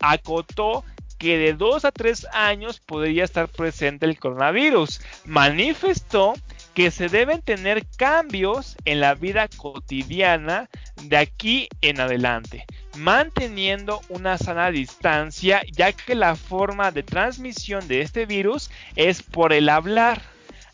[0.00, 0.84] acotó
[1.18, 5.02] que de dos a tres años podría estar presente el coronavirus.
[5.26, 6.32] Manifestó
[6.74, 10.68] que se deben tener cambios en la vida cotidiana
[11.02, 12.64] de aquí en adelante,
[12.96, 19.52] manteniendo una sana distancia, ya que la forma de transmisión de este virus es por
[19.52, 20.22] el hablar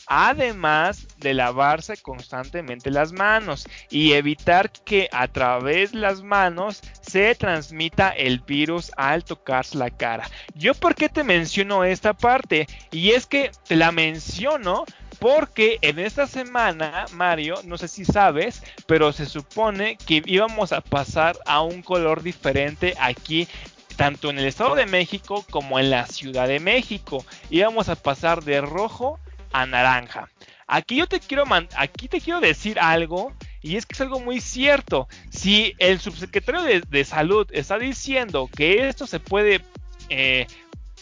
[0.06, 7.34] además de lavarse constantemente las manos y evitar que a través de las manos se
[7.34, 10.28] transmita el virus al tocarse la cara.
[10.54, 14.84] Yo por qué te menciono esta parte y es que te la menciono
[15.26, 20.80] porque en esta semana, Mario, no sé si sabes, pero se supone que íbamos a
[20.80, 23.48] pasar a un color diferente aquí
[23.96, 27.26] tanto en el Estado de México como en la Ciudad de México.
[27.50, 29.18] Íbamos a pasar de rojo
[29.50, 30.30] a naranja.
[30.68, 31.42] Aquí yo te quiero
[31.76, 35.08] aquí te quiero decir algo y es que es algo muy cierto.
[35.30, 39.60] Si el subsecretario de, salud está diciendo que esto se puede
[40.08, 40.46] eh,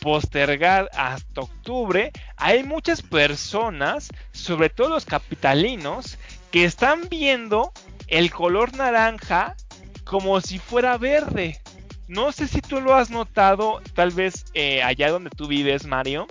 [0.05, 6.19] postergar hasta octubre, hay muchas personas, sobre todo los capitalinos,
[6.51, 7.73] que están viendo
[8.09, 9.57] el color naranja
[10.05, 11.59] como si fuera verde.
[12.07, 16.27] No sé si tú lo has notado, tal vez eh, allá donde tú vives, Mario,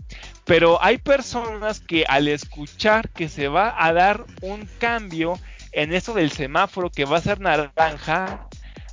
[0.46, 5.40] pero hay personas que al escuchar que se va a dar un cambio
[5.72, 8.48] en eso del semáforo que va a ser naranja,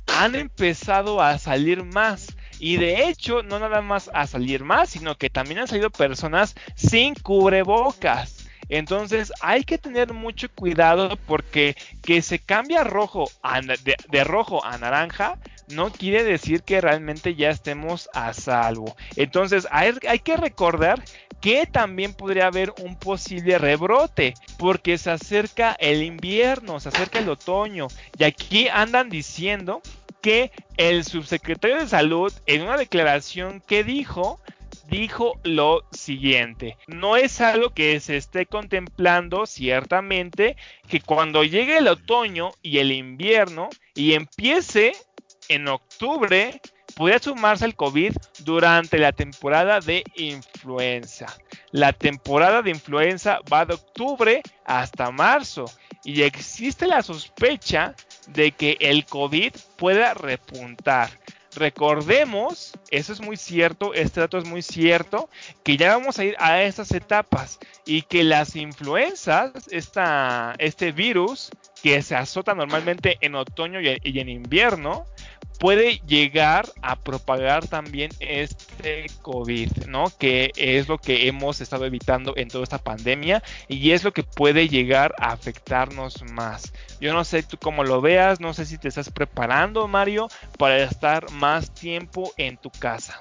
[0.07, 2.30] han empezado a salir más.
[2.61, 6.53] Y de hecho, no nada más a salir más, sino que también han salido personas
[6.75, 8.47] sin cubrebocas.
[8.69, 13.29] Entonces hay que tener mucho cuidado porque que se cambia rojo
[14.09, 18.95] de, rojo a naranja no quiere decir que realmente ya estemos a salvo.
[19.15, 21.03] Entonces hay que recordar
[21.41, 27.29] que también podría haber un posible rebrote porque se acerca el invierno, se acerca el
[27.29, 29.81] otoño y aquí andan diciendo
[30.21, 34.39] que el subsecretario de salud en una declaración que dijo
[34.89, 40.57] dijo lo siguiente, no es algo que se esté contemplando ciertamente
[40.89, 44.91] que cuando llegue el otoño y el invierno y empiece
[45.47, 46.59] en octubre,
[46.95, 51.25] pueda sumarse el COVID durante la temporada de influenza.
[51.71, 55.65] La temporada de influenza va de octubre hasta marzo
[56.03, 57.95] y existe la sospecha
[58.27, 61.09] de que el COVID pueda repuntar.
[61.53, 65.29] Recordemos, eso es muy cierto, este dato es muy cierto,
[65.63, 71.51] que ya vamos a ir a esas etapas y que las influencias, este virus
[71.83, 75.05] que se azota normalmente en otoño y en invierno,
[75.61, 80.11] puede llegar a propagar también este COVID, ¿no?
[80.17, 84.23] Que es lo que hemos estado evitando en toda esta pandemia y es lo que
[84.23, 86.73] puede llegar a afectarnos más.
[86.99, 90.79] Yo no sé tú cómo lo veas, no sé si te estás preparando, Mario, para
[90.79, 93.19] estar más tiempo en tu casa.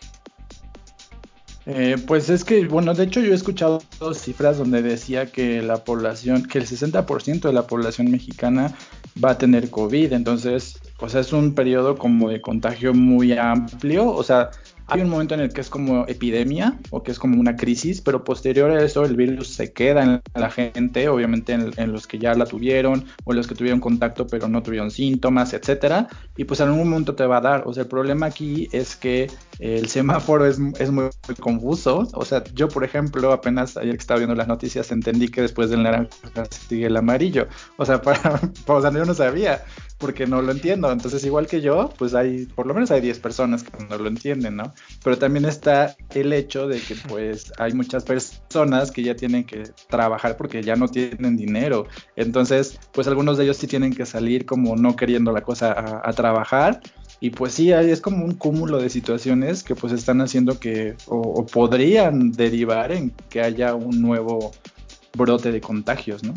[1.66, 3.82] Eh, pues es que, bueno, de hecho yo he escuchado
[4.14, 8.74] cifras donde decía que la población, que el 60% de la población mexicana
[9.22, 14.08] va a tener COVID, entonces o sea, es un periodo como de contagio muy amplio,
[14.08, 14.50] o sea,
[14.90, 18.00] hay un momento en el que es como epidemia o que es como una crisis,
[18.00, 22.18] pero posterior a eso el virus se queda en la gente, obviamente en, los que
[22.18, 26.58] ya la tuvieron o los que tuvieron contacto pero no tuvieron síntomas, etcétera, y pues
[26.58, 27.62] en algún momento te va a dar.
[27.66, 31.08] O sea, el problema aquí es que el semáforo es, es muy,
[31.38, 32.08] confuso.
[32.14, 35.70] O sea, yo por ejemplo apenas ayer que estaba viendo las noticias entendí que después
[35.70, 36.10] del naranja
[36.50, 37.46] sigue el amarillo.
[37.76, 39.62] O sea, para, o sea, yo no sabía
[40.00, 40.90] porque no lo entiendo.
[40.90, 44.08] Entonces, igual que yo, pues hay, por lo menos hay 10 personas que no lo
[44.08, 44.72] entienden, ¿no?
[45.04, 49.64] Pero también está el hecho de que pues hay muchas personas que ya tienen que
[49.88, 51.86] trabajar porque ya no tienen dinero.
[52.16, 56.12] Entonces, pues algunos de ellos sí tienen que salir como no queriendo la cosa a,
[56.14, 56.80] trabajar.
[57.20, 61.44] Y pues sí, es como un cúmulo de situaciones que pues están haciendo que, o
[61.44, 64.52] podrían derivar en que haya un nuevo
[65.16, 66.32] brote de contagios, ¿no?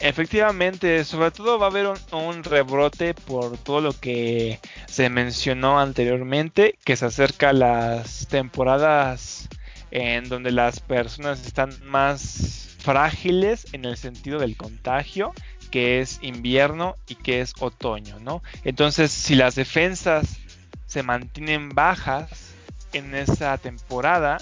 [0.00, 6.78] Efectivamente, sobre todo va a haber un, rebrote por todo lo que se mencionó anteriormente,
[6.84, 9.48] que se acerca a las temporadas
[9.90, 15.32] en donde las personas están más frágiles en el sentido del contagio,
[15.70, 18.42] que es invierno y que es otoño, ¿no?
[18.64, 20.38] Entonces, si las defensas
[20.86, 22.54] se mantienen bajas
[22.92, 24.38] en esa temporada,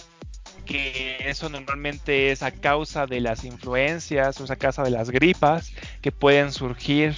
[0.66, 5.10] que eso normalmente es a causa de las influencias o es a causa de las
[5.10, 7.14] gripas que pueden surgir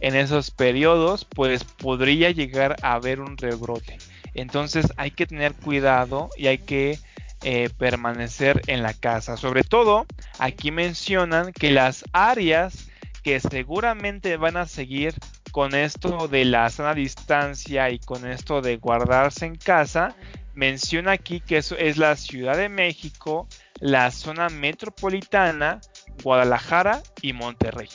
[0.00, 3.98] en esos periodos, pues podría llegar a haber un rebrote.
[4.34, 6.98] Entonces hay que tener cuidado y hay que
[7.42, 9.36] eh, permanecer en la casa.
[9.36, 10.06] Sobre todo,
[10.38, 12.88] aquí mencionan que las áreas
[13.22, 15.14] que seguramente van a seguir
[15.52, 20.14] con esto de la sana distancia y con esto de guardarse en casa
[20.58, 23.46] menciona aquí que eso es la Ciudad de México,
[23.78, 25.80] la zona metropolitana,
[26.24, 27.88] Guadalajara y Monterrey,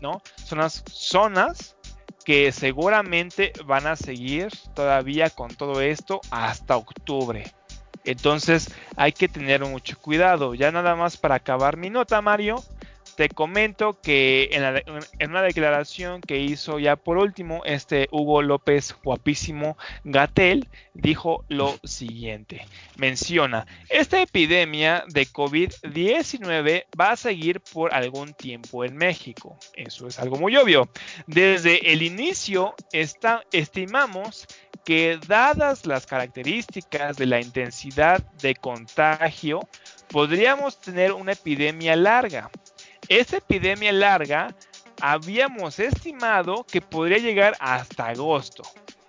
[0.00, 0.22] ¿no?
[0.42, 1.76] Son las zonas
[2.24, 7.44] que seguramente van a seguir todavía con todo esto hasta octubre.
[8.04, 10.54] Entonces hay que tener mucho cuidado.
[10.54, 12.64] Ya nada más para acabar mi nota, Mario.
[13.18, 19.76] Te comento que en, una declaración que hizo ya por último este Hugo López guapísimo
[20.04, 22.64] Gatel dijo lo siguiente.
[22.96, 29.58] Menciona, esta epidemia de COVID-19 va a seguir por algún tiempo en México.
[29.74, 30.88] Eso es algo muy obvio.
[31.26, 34.46] Desde el inicio estimamos
[34.84, 39.68] que dadas las características de la intensidad de contagio,
[40.08, 42.48] podríamos tener una epidemia larga
[43.08, 44.54] esta epidemia larga
[45.00, 48.62] habíamos estimado que podría llegar hasta agosto.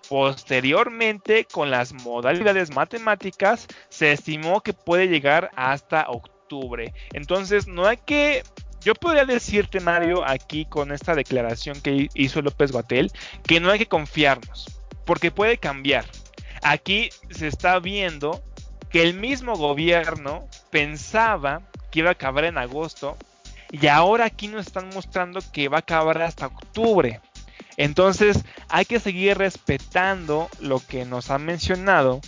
[0.07, 6.93] Posteriormente, con las modalidades matemáticas, se estimó que puede llegar hasta octubre.
[7.13, 8.43] Entonces, no hay que
[8.81, 13.11] yo podría decirte, Mario, aquí con esta declaración que hizo López Guatel,
[13.43, 16.05] que no hay que confiarnos, porque puede cambiar.
[16.63, 18.41] Aquí se está viendo
[18.89, 23.17] que el mismo gobierno pensaba que iba a acabar en agosto
[23.71, 27.21] y ahora aquí nos están mostrando que va a acabar hasta octubre.
[27.77, 32.21] Entonces hay que seguir respetando lo que nos han mencionado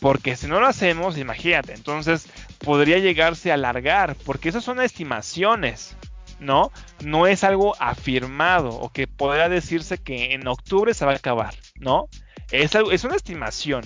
[0.00, 2.26] porque si no lo hacemos, imagínate, entonces
[2.58, 5.94] podría llegarse a alargar, porque esas son estimaciones,
[6.40, 6.72] ¿no?
[7.04, 11.54] No es algo afirmado o que podría decirse que en octubre se va a acabar,
[11.76, 12.08] ¿no?
[12.50, 13.84] Es, es una estimación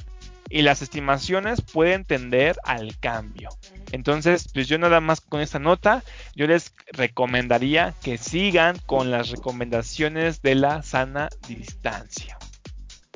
[0.55, 3.49] y las estimaciones pueden tender al cambio.
[3.91, 6.05] Entonces, pues yo nada más con esta nota,
[6.37, 12.39] yo les recomendaría que sigan con las recomendaciones de la sana distancia.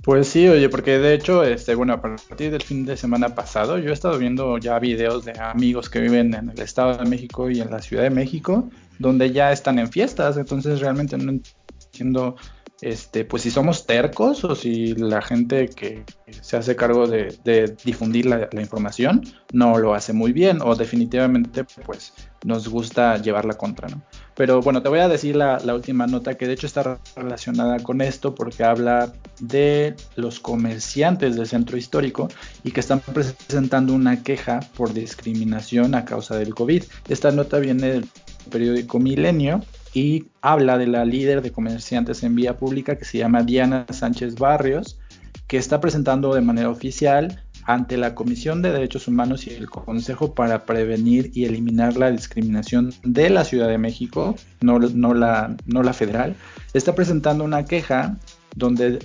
[0.03, 3.79] Pues sí, oye, porque de hecho, este, bueno, a partir del fin de semana pasado,
[3.79, 7.49] yo he estado viendo ya videos de amigos que viven en el Estado de México
[7.51, 8.69] y en la Ciudad de México,
[8.99, 12.35] donde ya están en fiestas, entonces realmente no entiendo
[12.81, 16.05] este, pues si somos tercos o si la gente que
[16.41, 22.13] se hace cargo de, difundir la, información no lo hace muy bien o definitivamente pues
[22.45, 24.03] nos gusta llevar la contra, ¿no?
[24.37, 27.81] Pero bueno, te voy a decir la, la última nota que de hecho está relacionada
[27.81, 32.29] con esto porque habla de los comerciantes del centro histórico
[32.63, 36.85] y que están presentando una queja por discriminación a causa del COVID.
[37.09, 38.09] Esta nota viene del
[38.49, 39.63] periódico Milenio
[39.95, 44.37] y habla de la líder de comerciantes en vía pública que se llama Diana Sánchez
[44.37, 44.99] Barrios,
[45.47, 50.35] que está presentando de manera oficial ante la Comisión de Derechos Humanos y el Consejo
[50.35, 55.83] para Prevenir y Eliminar la Discriminación de la Ciudad de México, no, no, la, no
[55.83, 56.35] la federal,
[56.73, 58.17] está presentando una queja
[58.57, 59.01] donde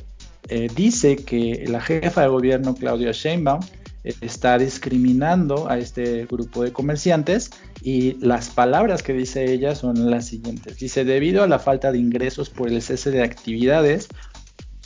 [0.48, 3.62] eh, dice que la jefa de gobierno, Claudia Sheinbaum,
[4.04, 7.52] está discriminando a este grupo de comerciantes
[7.82, 10.78] y las palabras que dice ella son las siguientes.
[10.78, 14.10] Dice, debido a la falta de ingresos por el cese de actividades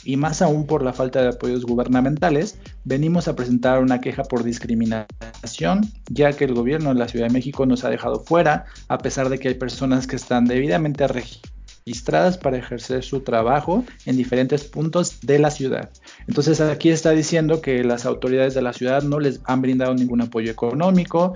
[0.04, 4.44] y más aún por la falta de apoyos gubernamentales, venimos a presentar una queja por
[4.44, 9.00] discriminación, ya que el gobierno de la Ciudad de México nos ha dejado fuera, a
[9.00, 11.57] pesar de que hay personas que están debidamente registradas
[11.88, 15.90] registradas para ejercer su trabajo en diferentes puntos de la ciudad.
[16.28, 20.22] Entonces aquí está diciendo que las autoridades de la ciudad no les han brindado ningún
[20.22, 21.34] apoyo económico,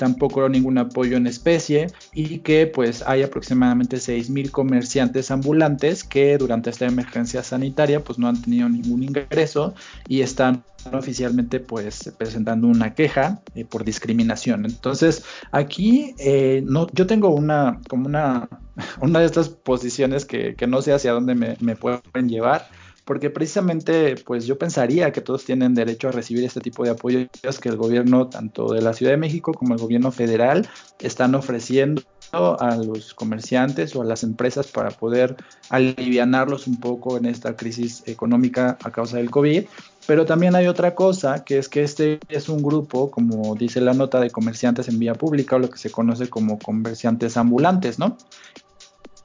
[0.00, 6.70] tampoco ningún apoyo en especie y que pues hay aproximadamente 6.000 comerciantes ambulantes que durante
[6.70, 9.74] esta emergencia sanitaria pues no han tenido ningún ingreso
[10.08, 14.64] y están oficialmente pues presentando una queja eh, por discriminación.
[14.64, 15.22] Entonces
[15.52, 18.48] aquí eh, no, yo tengo una como una,
[19.02, 22.70] una de estas posiciones que, que no sé hacia dónde me, me pueden llevar
[23.04, 27.28] porque precisamente pues yo pensaría que todos tienen derecho a recibir este tipo de apoyos
[27.60, 30.68] que el gobierno tanto de la Ciudad de México como el gobierno federal
[31.00, 35.36] están ofreciendo a los comerciantes o a las empresas para poder
[35.68, 39.64] alivianarlos un poco en esta crisis económica a causa del COVID.
[40.06, 43.94] Pero también hay otra cosa, que es que este es un grupo, como dice la
[43.94, 48.16] nota, de comerciantes en vía pública o lo que se conoce como comerciantes ambulantes, ¿no?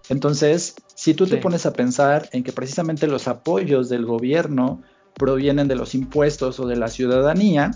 [0.09, 4.81] Entonces, si tú te pones a pensar en que precisamente los apoyos del gobierno
[5.13, 7.71] provienen de los impuestos o de la ciudadanía,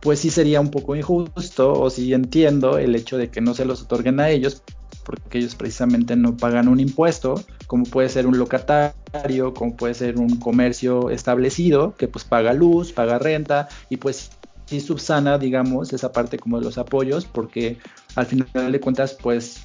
[0.00, 3.64] pues sí sería un poco injusto o sí entiendo el hecho de que no se
[3.64, 4.62] los otorguen a ellos
[5.04, 10.18] porque ellos precisamente no pagan un impuesto, como puede ser un locatario, como puede ser
[10.18, 14.30] un comercio establecido que pues paga luz, paga renta y pues
[14.66, 17.78] sí subsana, digamos, esa parte como de los apoyos, porque
[18.16, 19.64] al final de cuentas pues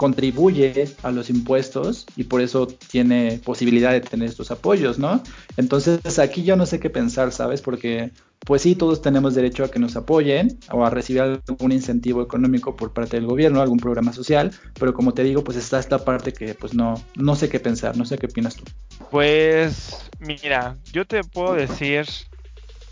[0.00, 5.22] contribuye a los impuestos y por eso tiene posibilidad de tener estos apoyos, ¿no?
[5.58, 7.60] Entonces aquí yo no sé qué pensar, ¿sabes?
[7.60, 8.10] Porque
[8.46, 12.76] pues sí, todos tenemos derecho a que nos apoyen o a recibir algún incentivo económico
[12.76, 16.32] por parte del gobierno, algún programa social, pero como te digo, pues está esta parte
[16.32, 18.64] que pues no, no sé qué pensar, no sé qué opinas tú.
[19.10, 22.06] Pues mira, yo te puedo decir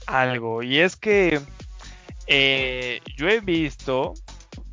[0.07, 1.41] algo y es que
[2.27, 4.13] eh, yo he visto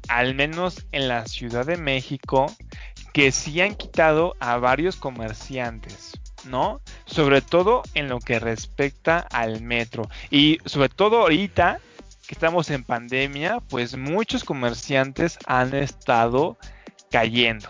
[0.07, 2.47] al menos en la Ciudad de México,
[3.13, 6.81] que sí han quitado a varios comerciantes, ¿no?
[7.05, 10.09] Sobre todo en lo que respecta al metro.
[10.29, 11.79] Y sobre todo ahorita
[12.27, 16.57] que estamos en pandemia, pues muchos comerciantes han estado
[17.11, 17.69] cayendo,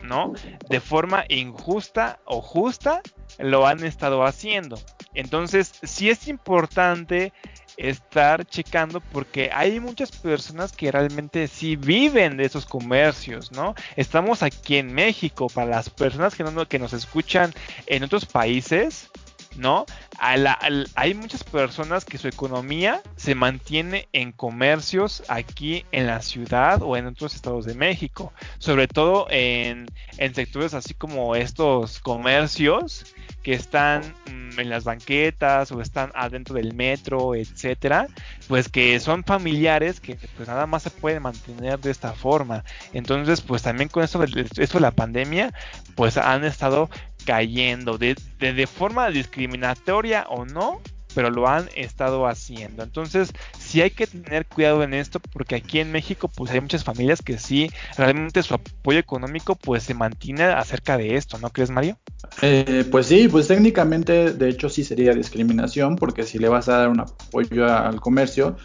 [0.00, 0.32] ¿no?
[0.68, 3.00] De forma injusta o justa
[3.38, 4.78] lo han estado haciendo.
[5.14, 7.32] Entonces, sí es importante
[7.76, 13.74] estar checando porque hay muchas personas que realmente sí viven de esos comercios, ¿no?
[13.96, 17.52] Estamos aquí en México, para las personas que, que nos escuchan
[17.86, 19.10] en otros países,
[19.56, 19.86] ¿no?
[20.18, 26.96] hay muchas personas que su economía se mantiene en comercios aquí en la ciudad o
[26.96, 29.86] en otros estados de México, sobre todo en,
[30.18, 36.54] en sectores así como estos comercios que están mm, en las banquetas o están adentro
[36.54, 38.08] del metro, etcétera,
[38.48, 42.64] pues que son familiares que pues nada más se pueden mantener de esta forma.
[42.92, 45.52] Entonces, pues también con esto esto de la pandemia,
[45.94, 46.88] pues han estado
[47.24, 50.80] cayendo de, de, forma discriminatoria o no,
[51.14, 52.82] pero lo han estado haciendo.
[52.82, 56.84] Entonces, sí hay que tener cuidado en esto porque aquí en México pues hay muchas
[56.84, 61.70] familias que sí realmente su apoyo económico pues se mantiene acerca de esto, ¿no crees,
[61.70, 61.98] Mario?
[62.42, 66.78] Eh, pues sí, pues técnicamente de hecho sí sería discriminación porque si le vas a
[66.78, 68.56] dar un apoyo al comercio,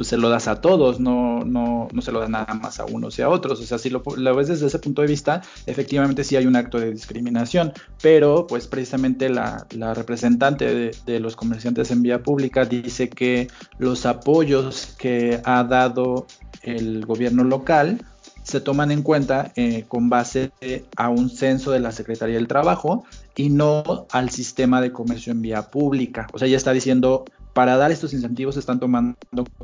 [0.00, 2.86] pues se lo das a todos, no, no, no se lo das nada más a
[2.86, 3.60] unos y a otros.
[3.60, 4.02] O sea, si lo,
[4.34, 8.66] ves desde ese punto de vista, efectivamente sí hay un acto de discriminación, pero pues
[8.66, 15.64] precisamente la, representante de, los comerciantes en vía pública dice que los apoyos que ha
[15.64, 16.26] dado
[16.62, 18.00] el gobierno local
[18.42, 20.50] se toman en cuenta eh, con base
[20.96, 23.04] a un censo de la Secretaría del Trabajo
[23.36, 26.26] y no al sistema de comercio en vía pública.
[26.32, 29.16] O sea, ya está diciendo para dar estos incentivos están tomando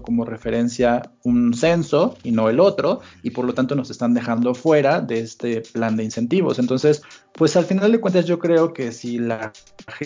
[0.03, 4.55] como referencia un censo y no el otro, y por lo tanto nos están dejando
[4.55, 6.59] fuera de este plan de incentivos.
[6.59, 9.53] Entonces, pues al final de cuentas yo creo que si la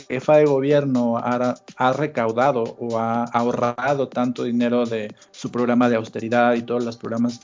[0.09, 5.97] jefa de gobierno ha, ha recaudado o ha ahorrado tanto dinero de su programa de
[5.97, 7.41] austeridad y todos los programas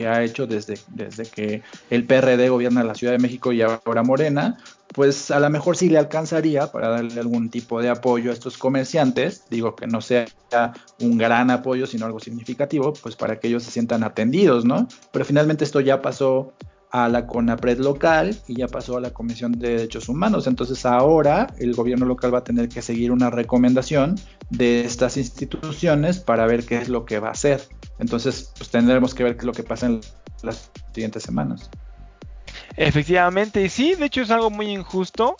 [0.00, 4.02] que ha hecho desde, desde que el PRD gobierna la Ciudad de México y ahora
[4.02, 4.56] Morena,
[4.94, 8.56] pues a lo mejor sí le alcanzaría para darle algún tipo de apoyo a estos
[8.56, 10.24] comerciantes, digo que no sea
[11.00, 14.88] un gran apoyo, sino algo significativo, pues para que ellos se sientan atendidos, ¿no?
[15.12, 16.54] Pero finalmente esto ya pasó
[16.90, 20.46] a la CONAPRED local y ya pasó a la Comisión de Derechos Humanos.
[20.46, 24.14] Entonces ahora el gobierno local va a tener que seguir una recomendación
[24.48, 27.60] de estas instituciones para ver qué es lo que va a hacer.
[28.00, 30.00] Entonces pues tendremos que ver qué es lo que pasa en
[30.42, 31.70] las siguientes semanas.
[32.76, 35.36] Efectivamente, y sí, de hecho es algo muy injusto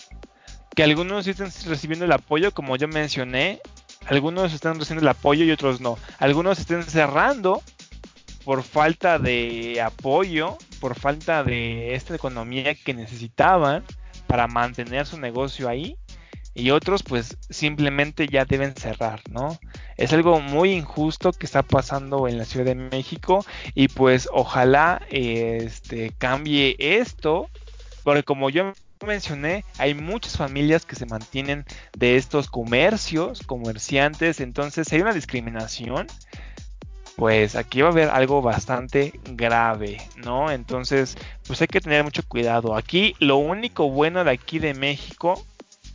[0.75, 3.61] que algunos estén recibiendo el apoyo, como yo mencioné,
[4.07, 5.99] algunos están recibiendo el apoyo y otros no.
[6.19, 7.63] Algunos estén cerrando
[8.45, 13.85] por falta de apoyo, por falta de esta economía que necesitaban
[14.27, 15.97] para mantener su negocio ahí
[16.55, 19.59] y otros pues simplemente ya deben cerrar, ¿no?
[19.97, 23.45] Es algo muy injusto que está pasando en la Ciudad de México
[23.75, 27.49] y pues ojalá este cambie esto,
[28.03, 28.73] porque como yo
[29.07, 31.65] mencioné, hay muchas familias que se mantienen
[31.97, 36.07] de estos comercios, comerciantes, entonces hay una discriminación
[37.17, 40.51] pues aquí va a haber algo bastante grave, ¿no?
[40.51, 42.75] Entonces, pues hay que tener mucho cuidado.
[42.75, 45.45] Aquí lo único bueno de aquí de México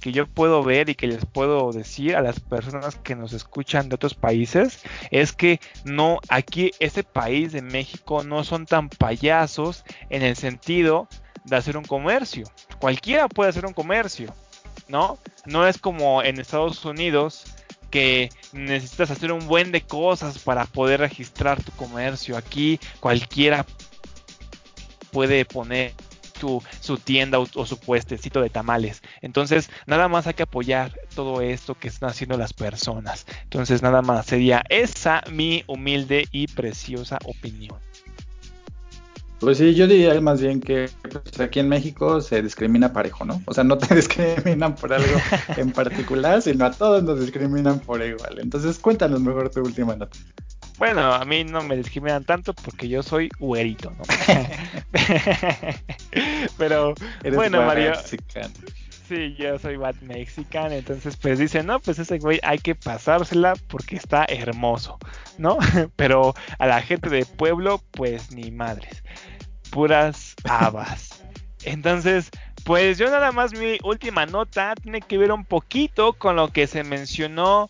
[0.05, 3.89] que yo puedo ver y que les puedo decir a las personas que nos escuchan
[3.89, 9.83] de otros países es que no, aquí ese país de México no son tan payasos
[10.11, 11.07] en el sentido
[11.45, 12.45] de hacer un comercio.
[12.79, 14.31] Cualquiera puede hacer un comercio,
[14.87, 15.17] ¿no?
[15.47, 17.43] No es como en Estados Unidos
[17.89, 22.37] que necesitas hacer un buen de cosas para poder registrar tu comercio.
[22.37, 23.65] Aquí cualquiera
[25.11, 25.93] puede poner
[26.81, 29.01] su, tienda o, su puestecito de tamales.
[29.21, 33.25] Entonces, nada más hay que apoyar todo esto que están haciendo las personas.
[33.43, 37.79] Entonces, nada más sería esa mi humilde y preciosa opinión.
[39.39, 43.41] Pues sí, yo diría más bien que pues, aquí en México se discrimina parejo, ¿no?
[43.45, 45.19] O sea, no te discriminan por algo
[45.57, 48.39] en particular, sino a todos nos discriminan por igual.
[48.39, 50.17] Entonces, cuéntanos mejor tu última nota.
[50.77, 54.03] Bueno, a mí no me discriminan tanto porque yo soy güerito, ¿no?
[56.57, 56.93] Pero
[57.33, 57.93] bueno, Mario.
[59.07, 63.53] Sí, yo soy Bad Mexican, entonces pues dicen, no, pues ese güey hay que pasársela
[63.67, 64.97] porque está hermoso,
[65.37, 65.59] ¿no?
[65.95, 69.03] Pero a la gente de pueblo, pues ni madres,
[69.69, 71.23] puras habas.
[71.63, 72.31] Entonces,
[72.63, 76.65] pues yo nada más mi última nota tiene que ver un poquito con lo que
[76.65, 77.67] se mencionó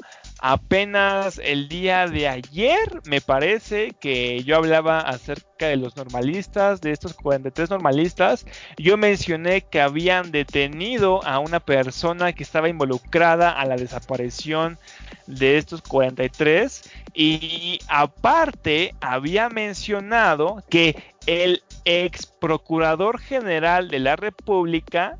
[0.47, 6.91] Apenas el día de ayer me parece que yo hablaba acerca de los normalistas, de
[6.91, 8.45] estos 43 normalistas.
[8.77, 14.77] Yo mencioné que habían detenido a una persona que estaba involucrada a la desaparición
[15.25, 25.17] de estos 43 y aparte había mencionado que el ex procurador general de la República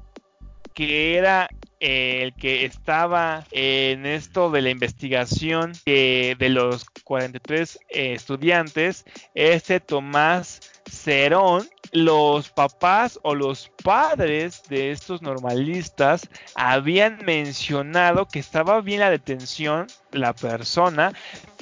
[0.76, 1.50] que era
[1.80, 11.68] el que estaba en esto de la investigación de los 43 estudiantes, este Tomás Cerón,
[11.92, 19.88] los papás o los padres de estos normalistas habían mencionado que estaba bien la detención
[20.12, 21.14] la persona,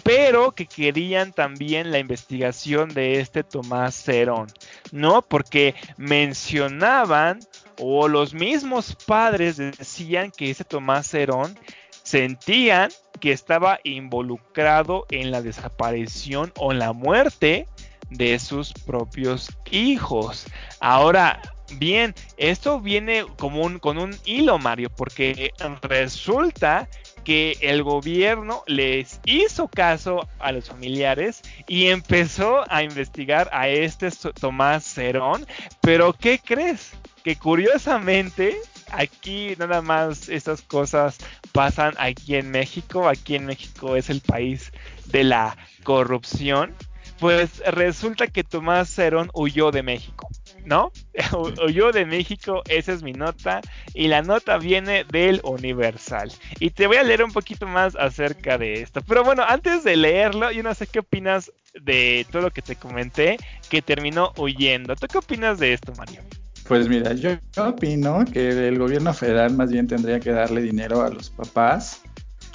[0.03, 4.47] pero que querían también la investigación de este Tomás Cerón,
[4.91, 5.22] ¿no?
[5.22, 7.39] Porque mencionaban
[7.80, 11.57] o los mismos padres decían que ese Tomás Cerón
[12.03, 17.67] sentían que estaba involucrado en la desaparición o en la muerte
[18.09, 20.45] de sus propios hijos.
[20.80, 21.41] Ahora,
[21.78, 26.88] bien, esto viene como un, con un hilo, Mario, porque resulta
[27.24, 34.09] que el gobierno les hizo caso a los familiares y empezó a investigar a este
[34.39, 35.45] Tomás Cerón.
[35.82, 36.91] Pero, ¿qué crees?
[37.24, 38.57] Que curiosamente,
[38.91, 41.17] aquí nada más estas cosas
[41.51, 43.07] pasan aquí en México.
[43.07, 44.71] Aquí en México es el país
[45.05, 46.76] de la corrupción.
[47.19, 50.30] Pues resulta que Tomás Cerón huyó de México.
[50.65, 50.91] ¿no?
[51.65, 53.61] Huyó de México, esa es mi nota.
[53.93, 56.32] Y la nota viene del Universal.
[56.59, 59.01] Y te voy a leer un poquito más acerca de esto.
[59.01, 62.76] Pero bueno, antes de leerlo, yo no sé qué opinas de todo lo que te
[62.76, 63.38] comenté,
[63.69, 64.95] que terminó huyendo.
[64.95, 66.21] ¿Tú qué opinas de esto, Mario?
[66.68, 71.09] Pues mira, yo, opino que el gobierno federal más bien tendría que darle dinero a
[71.09, 72.01] los papás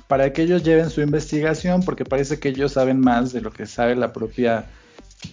[0.07, 3.67] para que ellos lleven su investigación, porque parece que ellos saben más de lo que
[3.67, 4.67] sabe la propia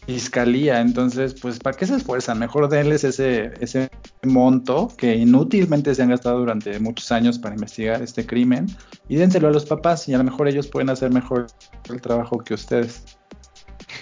[0.05, 0.81] fiscalía.
[0.81, 2.39] Entonces, pues, ¿para qué se esfuerzan?
[2.39, 3.89] Mejor denles ese, ese
[4.23, 8.67] monto que inútilmente se han gastado durante muchos años para investigar este crimen
[9.07, 11.47] y dénselo a los papás y a lo mejor ellos pueden hacer mejor
[11.89, 13.03] el trabajo que ustedes.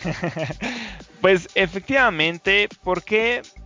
[1.22, 3.63] pues efectivamente, porque mm,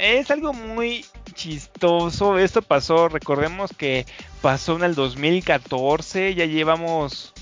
[0.00, 1.04] es algo muy
[1.34, 2.38] chistoso.
[2.38, 4.06] Esto pasó, recordemos que
[4.42, 7.32] pasó en el 2014, ya llevamos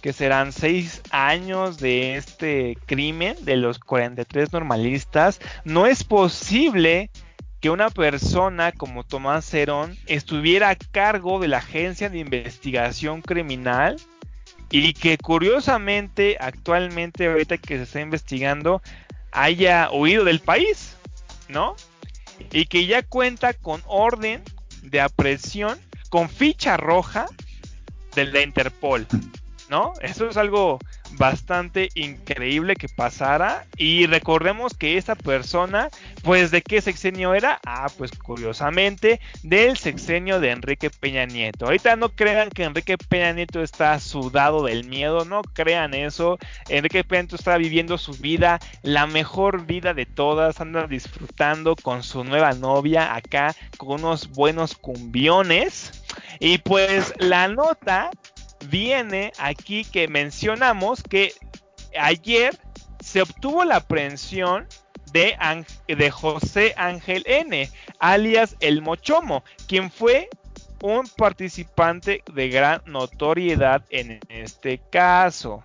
[0.00, 7.10] que serán seis años de este crimen de los 43 normalistas, no es posible
[7.60, 13.96] que una persona como Tomás Cerón estuviera a cargo de la agencia de investigación criminal
[14.70, 18.82] y que curiosamente actualmente ahorita que se está investigando
[19.32, 20.93] haya huido del país,
[21.48, 21.76] ¿no?
[22.52, 24.42] Y que ya cuenta con orden
[24.82, 25.78] de aprehensión
[26.10, 27.26] con ficha roja
[28.14, 29.06] de la Interpol.
[29.68, 29.92] ¿no?
[30.00, 30.78] Eso es algo
[31.16, 33.66] bastante increíble que pasara.
[33.76, 35.88] Y recordemos que esta persona,
[36.22, 37.60] pues, ¿de qué sexenio era?
[37.64, 41.66] Ah, pues curiosamente, del sexenio de Enrique Peña Nieto.
[41.66, 46.38] Ahorita no crean que Enrique Peña Nieto está sudado del miedo, no crean eso.
[46.68, 52.02] Enrique Peña Nieto está viviendo su vida, la mejor vida de todas, anda disfrutando con
[52.02, 56.02] su nueva novia acá, con unos buenos cumbiones.
[56.40, 58.10] Y pues la nota
[58.68, 61.32] viene aquí que mencionamos que
[61.98, 62.58] ayer
[63.00, 64.66] se obtuvo la aprehensión
[65.12, 70.28] de, José Ángel N., alias El Mochomo, quien fue
[70.82, 75.64] un participante de gran notoriedad en este caso.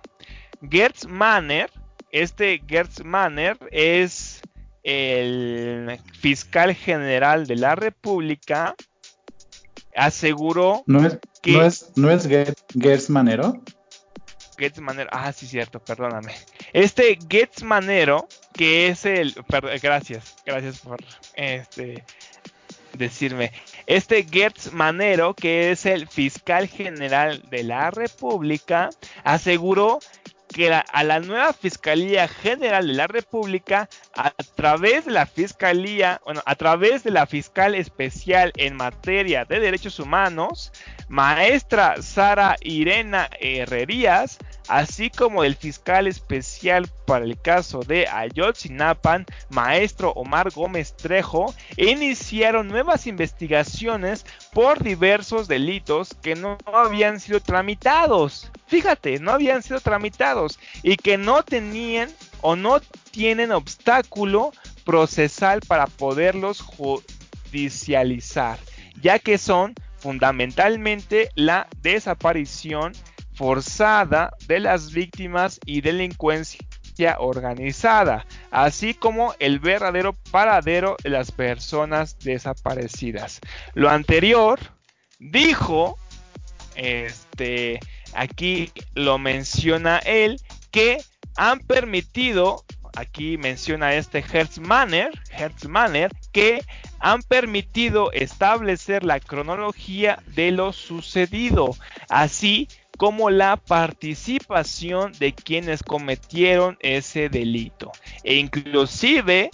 [0.70, 1.70] Gertz Manner,
[2.12, 4.40] este Gertz Manner es
[4.84, 8.76] el fiscal general de la República
[10.00, 11.52] aseguró ¿No es, que...
[11.52, 13.60] ¿No es, no es Gertz Manero?
[14.56, 16.34] Getz Manero, ah, sí, cierto, perdóname.
[16.72, 19.34] Este Getz Manero, que es el,
[19.82, 20.98] gracias, gracias por
[21.34, 22.04] este
[22.96, 23.52] decirme.
[23.86, 28.90] Este Gertz Manero, que es el fiscal general de la República,
[29.24, 29.98] aseguró
[30.52, 36.42] que a la nueva Fiscalía General de la República, a través de la Fiscalía, bueno,
[36.44, 40.72] a través de la Fiscal Especial en materia de derechos humanos,
[41.08, 44.38] maestra Sara Irena Herrerías,
[44.70, 52.68] así como el fiscal especial para el caso de Ayotzinapan, maestro Omar Gómez Trejo, iniciaron
[52.68, 58.48] nuevas investigaciones por diversos delitos que no habían sido tramitados.
[58.68, 62.08] Fíjate, no habían sido tramitados y que no tenían
[62.40, 62.78] o no
[63.10, 64.52] tienen obstáculo
[64.84, 68.60] procesal para poderlos judicializar,
[69.02, 72.92] ya que son fundamentalmente la desaparición
[73.40, 82.18] forzada de las víctimas y delincuencia organizada, así como el verdadero paradero de las personas
[82.18, 83.40] desaparecidas.
[83.72, 84.60] Lo anterior
[85.18, 85.98] dijo,
[86.74, 87.80] este,
[88.12, 90.38] aquí lo menciona él,
[90.70, 91.02] que
[91.34, 96.62] han permitido, aquí menciona este Hertzmanner, Hertzmanner, que
[96.98, 101.74] han permitido establecer la cronología de lo sucedido,
[102.10, 102.68] así
[103.00, 107.92] como la participación de quienes cometieron ese delito.
[108.24, 109.50] E inclusive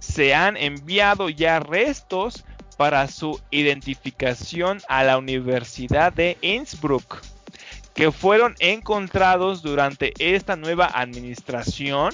[0.00, 2.44] se han enviado ya restos
[2.76, 7.22] para su identificación a la Universidad de Innsbruck,
[7.94, 12.12] que fueron encontrados durante esta nueva administración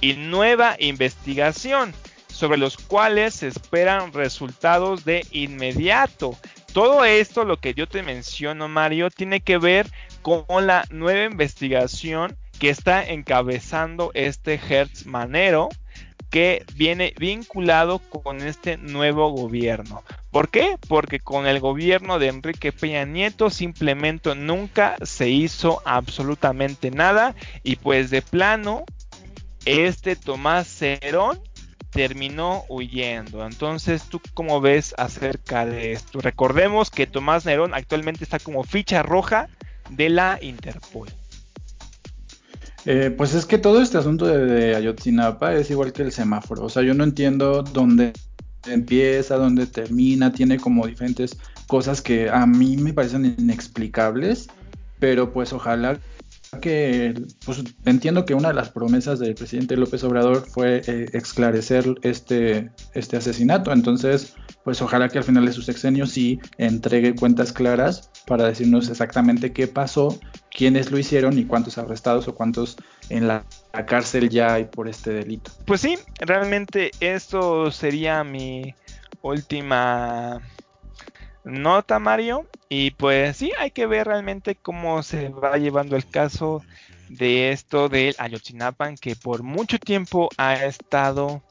[0.00, 1.92] y nueva investigación,
[2.28, 6.38] sobre los cuales se esperan resultados de inmediato.
[6.76, 12.36] Todo esto, lo que yo te menciono, Mario, tiene que ver con la nueva investigación
[12.58, 15.70] que está encabezando este Hertz Manero
[16.28, 20.04] que viene vinculado con este nuevo gobierno.
[20.30, 20.76] ¿Por qué?
[20.86, 27.76] Porque con el gobierno de Enrique Peña Nieto simplemente nunca se hizo absolutamente nada y
[27.76, 28.84] pues de plano
[29.64, 31.40] este Tomás Cerón
[31.90, 33.46] terminó huyendo.
[33.46, 36.20] Entonces, ¿tú cómo ves acerca de esto?
[36.20, 39.48] Recordemos que Tomás Nerón actualmente está como ficha roja
[39.90, 41.08] de la Interpol.
[42.84, 46.64] Eh, pues es que todo este asunto de, Ayotzinapa es igual que el semáforo.
[46.64, 48.12] O sea, yo no entiendo dónde
[48.66, 50.32] empieza, dónde termina.
[50.32, 54.48] Tiene como diferentes cosas que a mí me parecen inexplicables.
[55.00, 55.98] Pero pues ojalá
[56.60, 61.94] que, pues entiendo que una de las promesas del presidente López Obrador fue eh, esclarecer
[62.02, 63.72] este, este asesinato.
[63.72, 64.34] Entonces,
[64.64, 69.52] pues ojalá que al final de su sexenio sí entregue cuentas claras para decirnos exactamente
[69.52, 70.18] qué pasó,
[70.50, 72.76] quiénes lo hicieron y cuántos arrestados o cuántos
[73.08, 73.44] en la,
[73.86, 75.52] cárcel ya hay por este delito.
[75.66, 78.74] Pues sí, realmente esto sería mi
[79.22, 80.40] última
[81.46, 82.46] nota, Mario.
[82.68, 86.62] Y pues sí, hay que ver realmente cómo se va llevando el caso
[87.08, 91.42] de esto del Ayotzinapan, que por mucho tiempo ha estado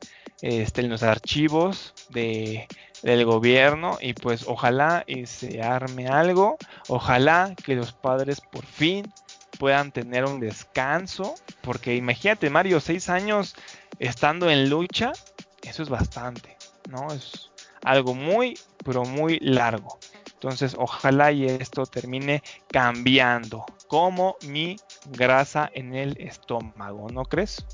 [0.41, 2.67] este, en los archivos de
[3.05, 9.13] del gobierno y pues ojalá y se arme algo, ojalá que los padres por fin
[9.59, 13.55] puedan tener un descanso, porque imagínate Mario, seis años
[13.99, 15.13] estando en lucha,
[15.61, 16.57] eso es bastante,
[16.89, 17.13] ¿no?
[17.13, 17.51] Es
[17.85, 19.99] algo muy, pero muy largo.
[20.33, 24.75] Entonces, ojalá y esto termine cambiando, como mi
[25.11, 27.65] grasa en el estómago, ¿no crees?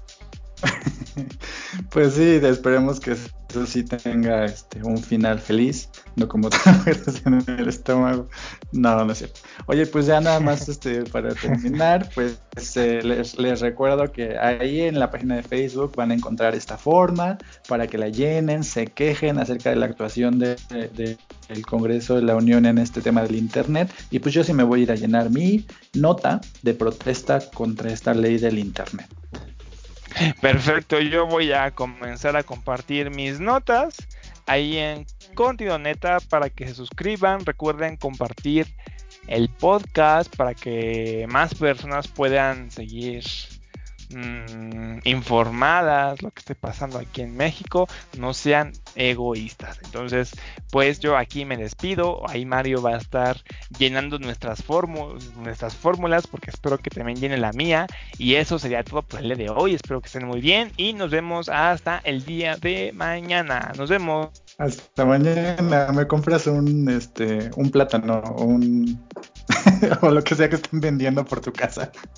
[1.89, 3.15] pues sí, esperemos que
[3.51, 6.57] eso sí tenga este, un final feliz, no como te
[7.25, 8.27] en el estómago.
[8.71, 9.39] No, no es cierto.
[9.67, 12.39] Oye, pues ya nada más este, para terminar, pues
[12.77, 17.37] eh, les, recuerdo que ahí en la página de Facebook van a encontrar esta forma
[17.67, 21.17] para que la llenen, se quejen acerca de la actuación del
[21.67, 23.91] Congreso de la Unión en este tema del Internet.
[24.09, 27.91] Y pues yo sí me voy a ir a llenar mi nota de protesta contra
[27.91, 29.07] esta ley del Internet.
[30.41, 33.95] Perfecto, yo voy a comenzar a compartir mis notas
[34.47, 35.05] ahí en
[35.79, 37.45] Neta para que se suscriban.
[37.45, 38.67] Recuerden compartir
[39.27, 43.23] el podcast para que más personas puedan seguir
[44.13, 47.87] Mm, informadas lo que esté pasando aquí en México,
[48.17, 49.79] no sean egoístas.
[49.83, 50.31] Entonces,
[50.71, 53.37] pues yo aquí me despido, ahí Mario va a estar
[53.77, 54.63] llenando nuestras,
[55.37, 57.87] nuestras fórmulas porque espero que también llene la mía
[58.17, 60.93] y eso sería todo por el día de hoy, espero que estén muy bien y
[60.93, 63.71] nos vemos hasta el día de mañana.
[63.77, 64.29] Nos vemos.
[64.57, 68.99] Hasta mañana, me compras un este un plátano, un
[70.01, 71.91] o lo que sea que estén vendiendo por tu casa.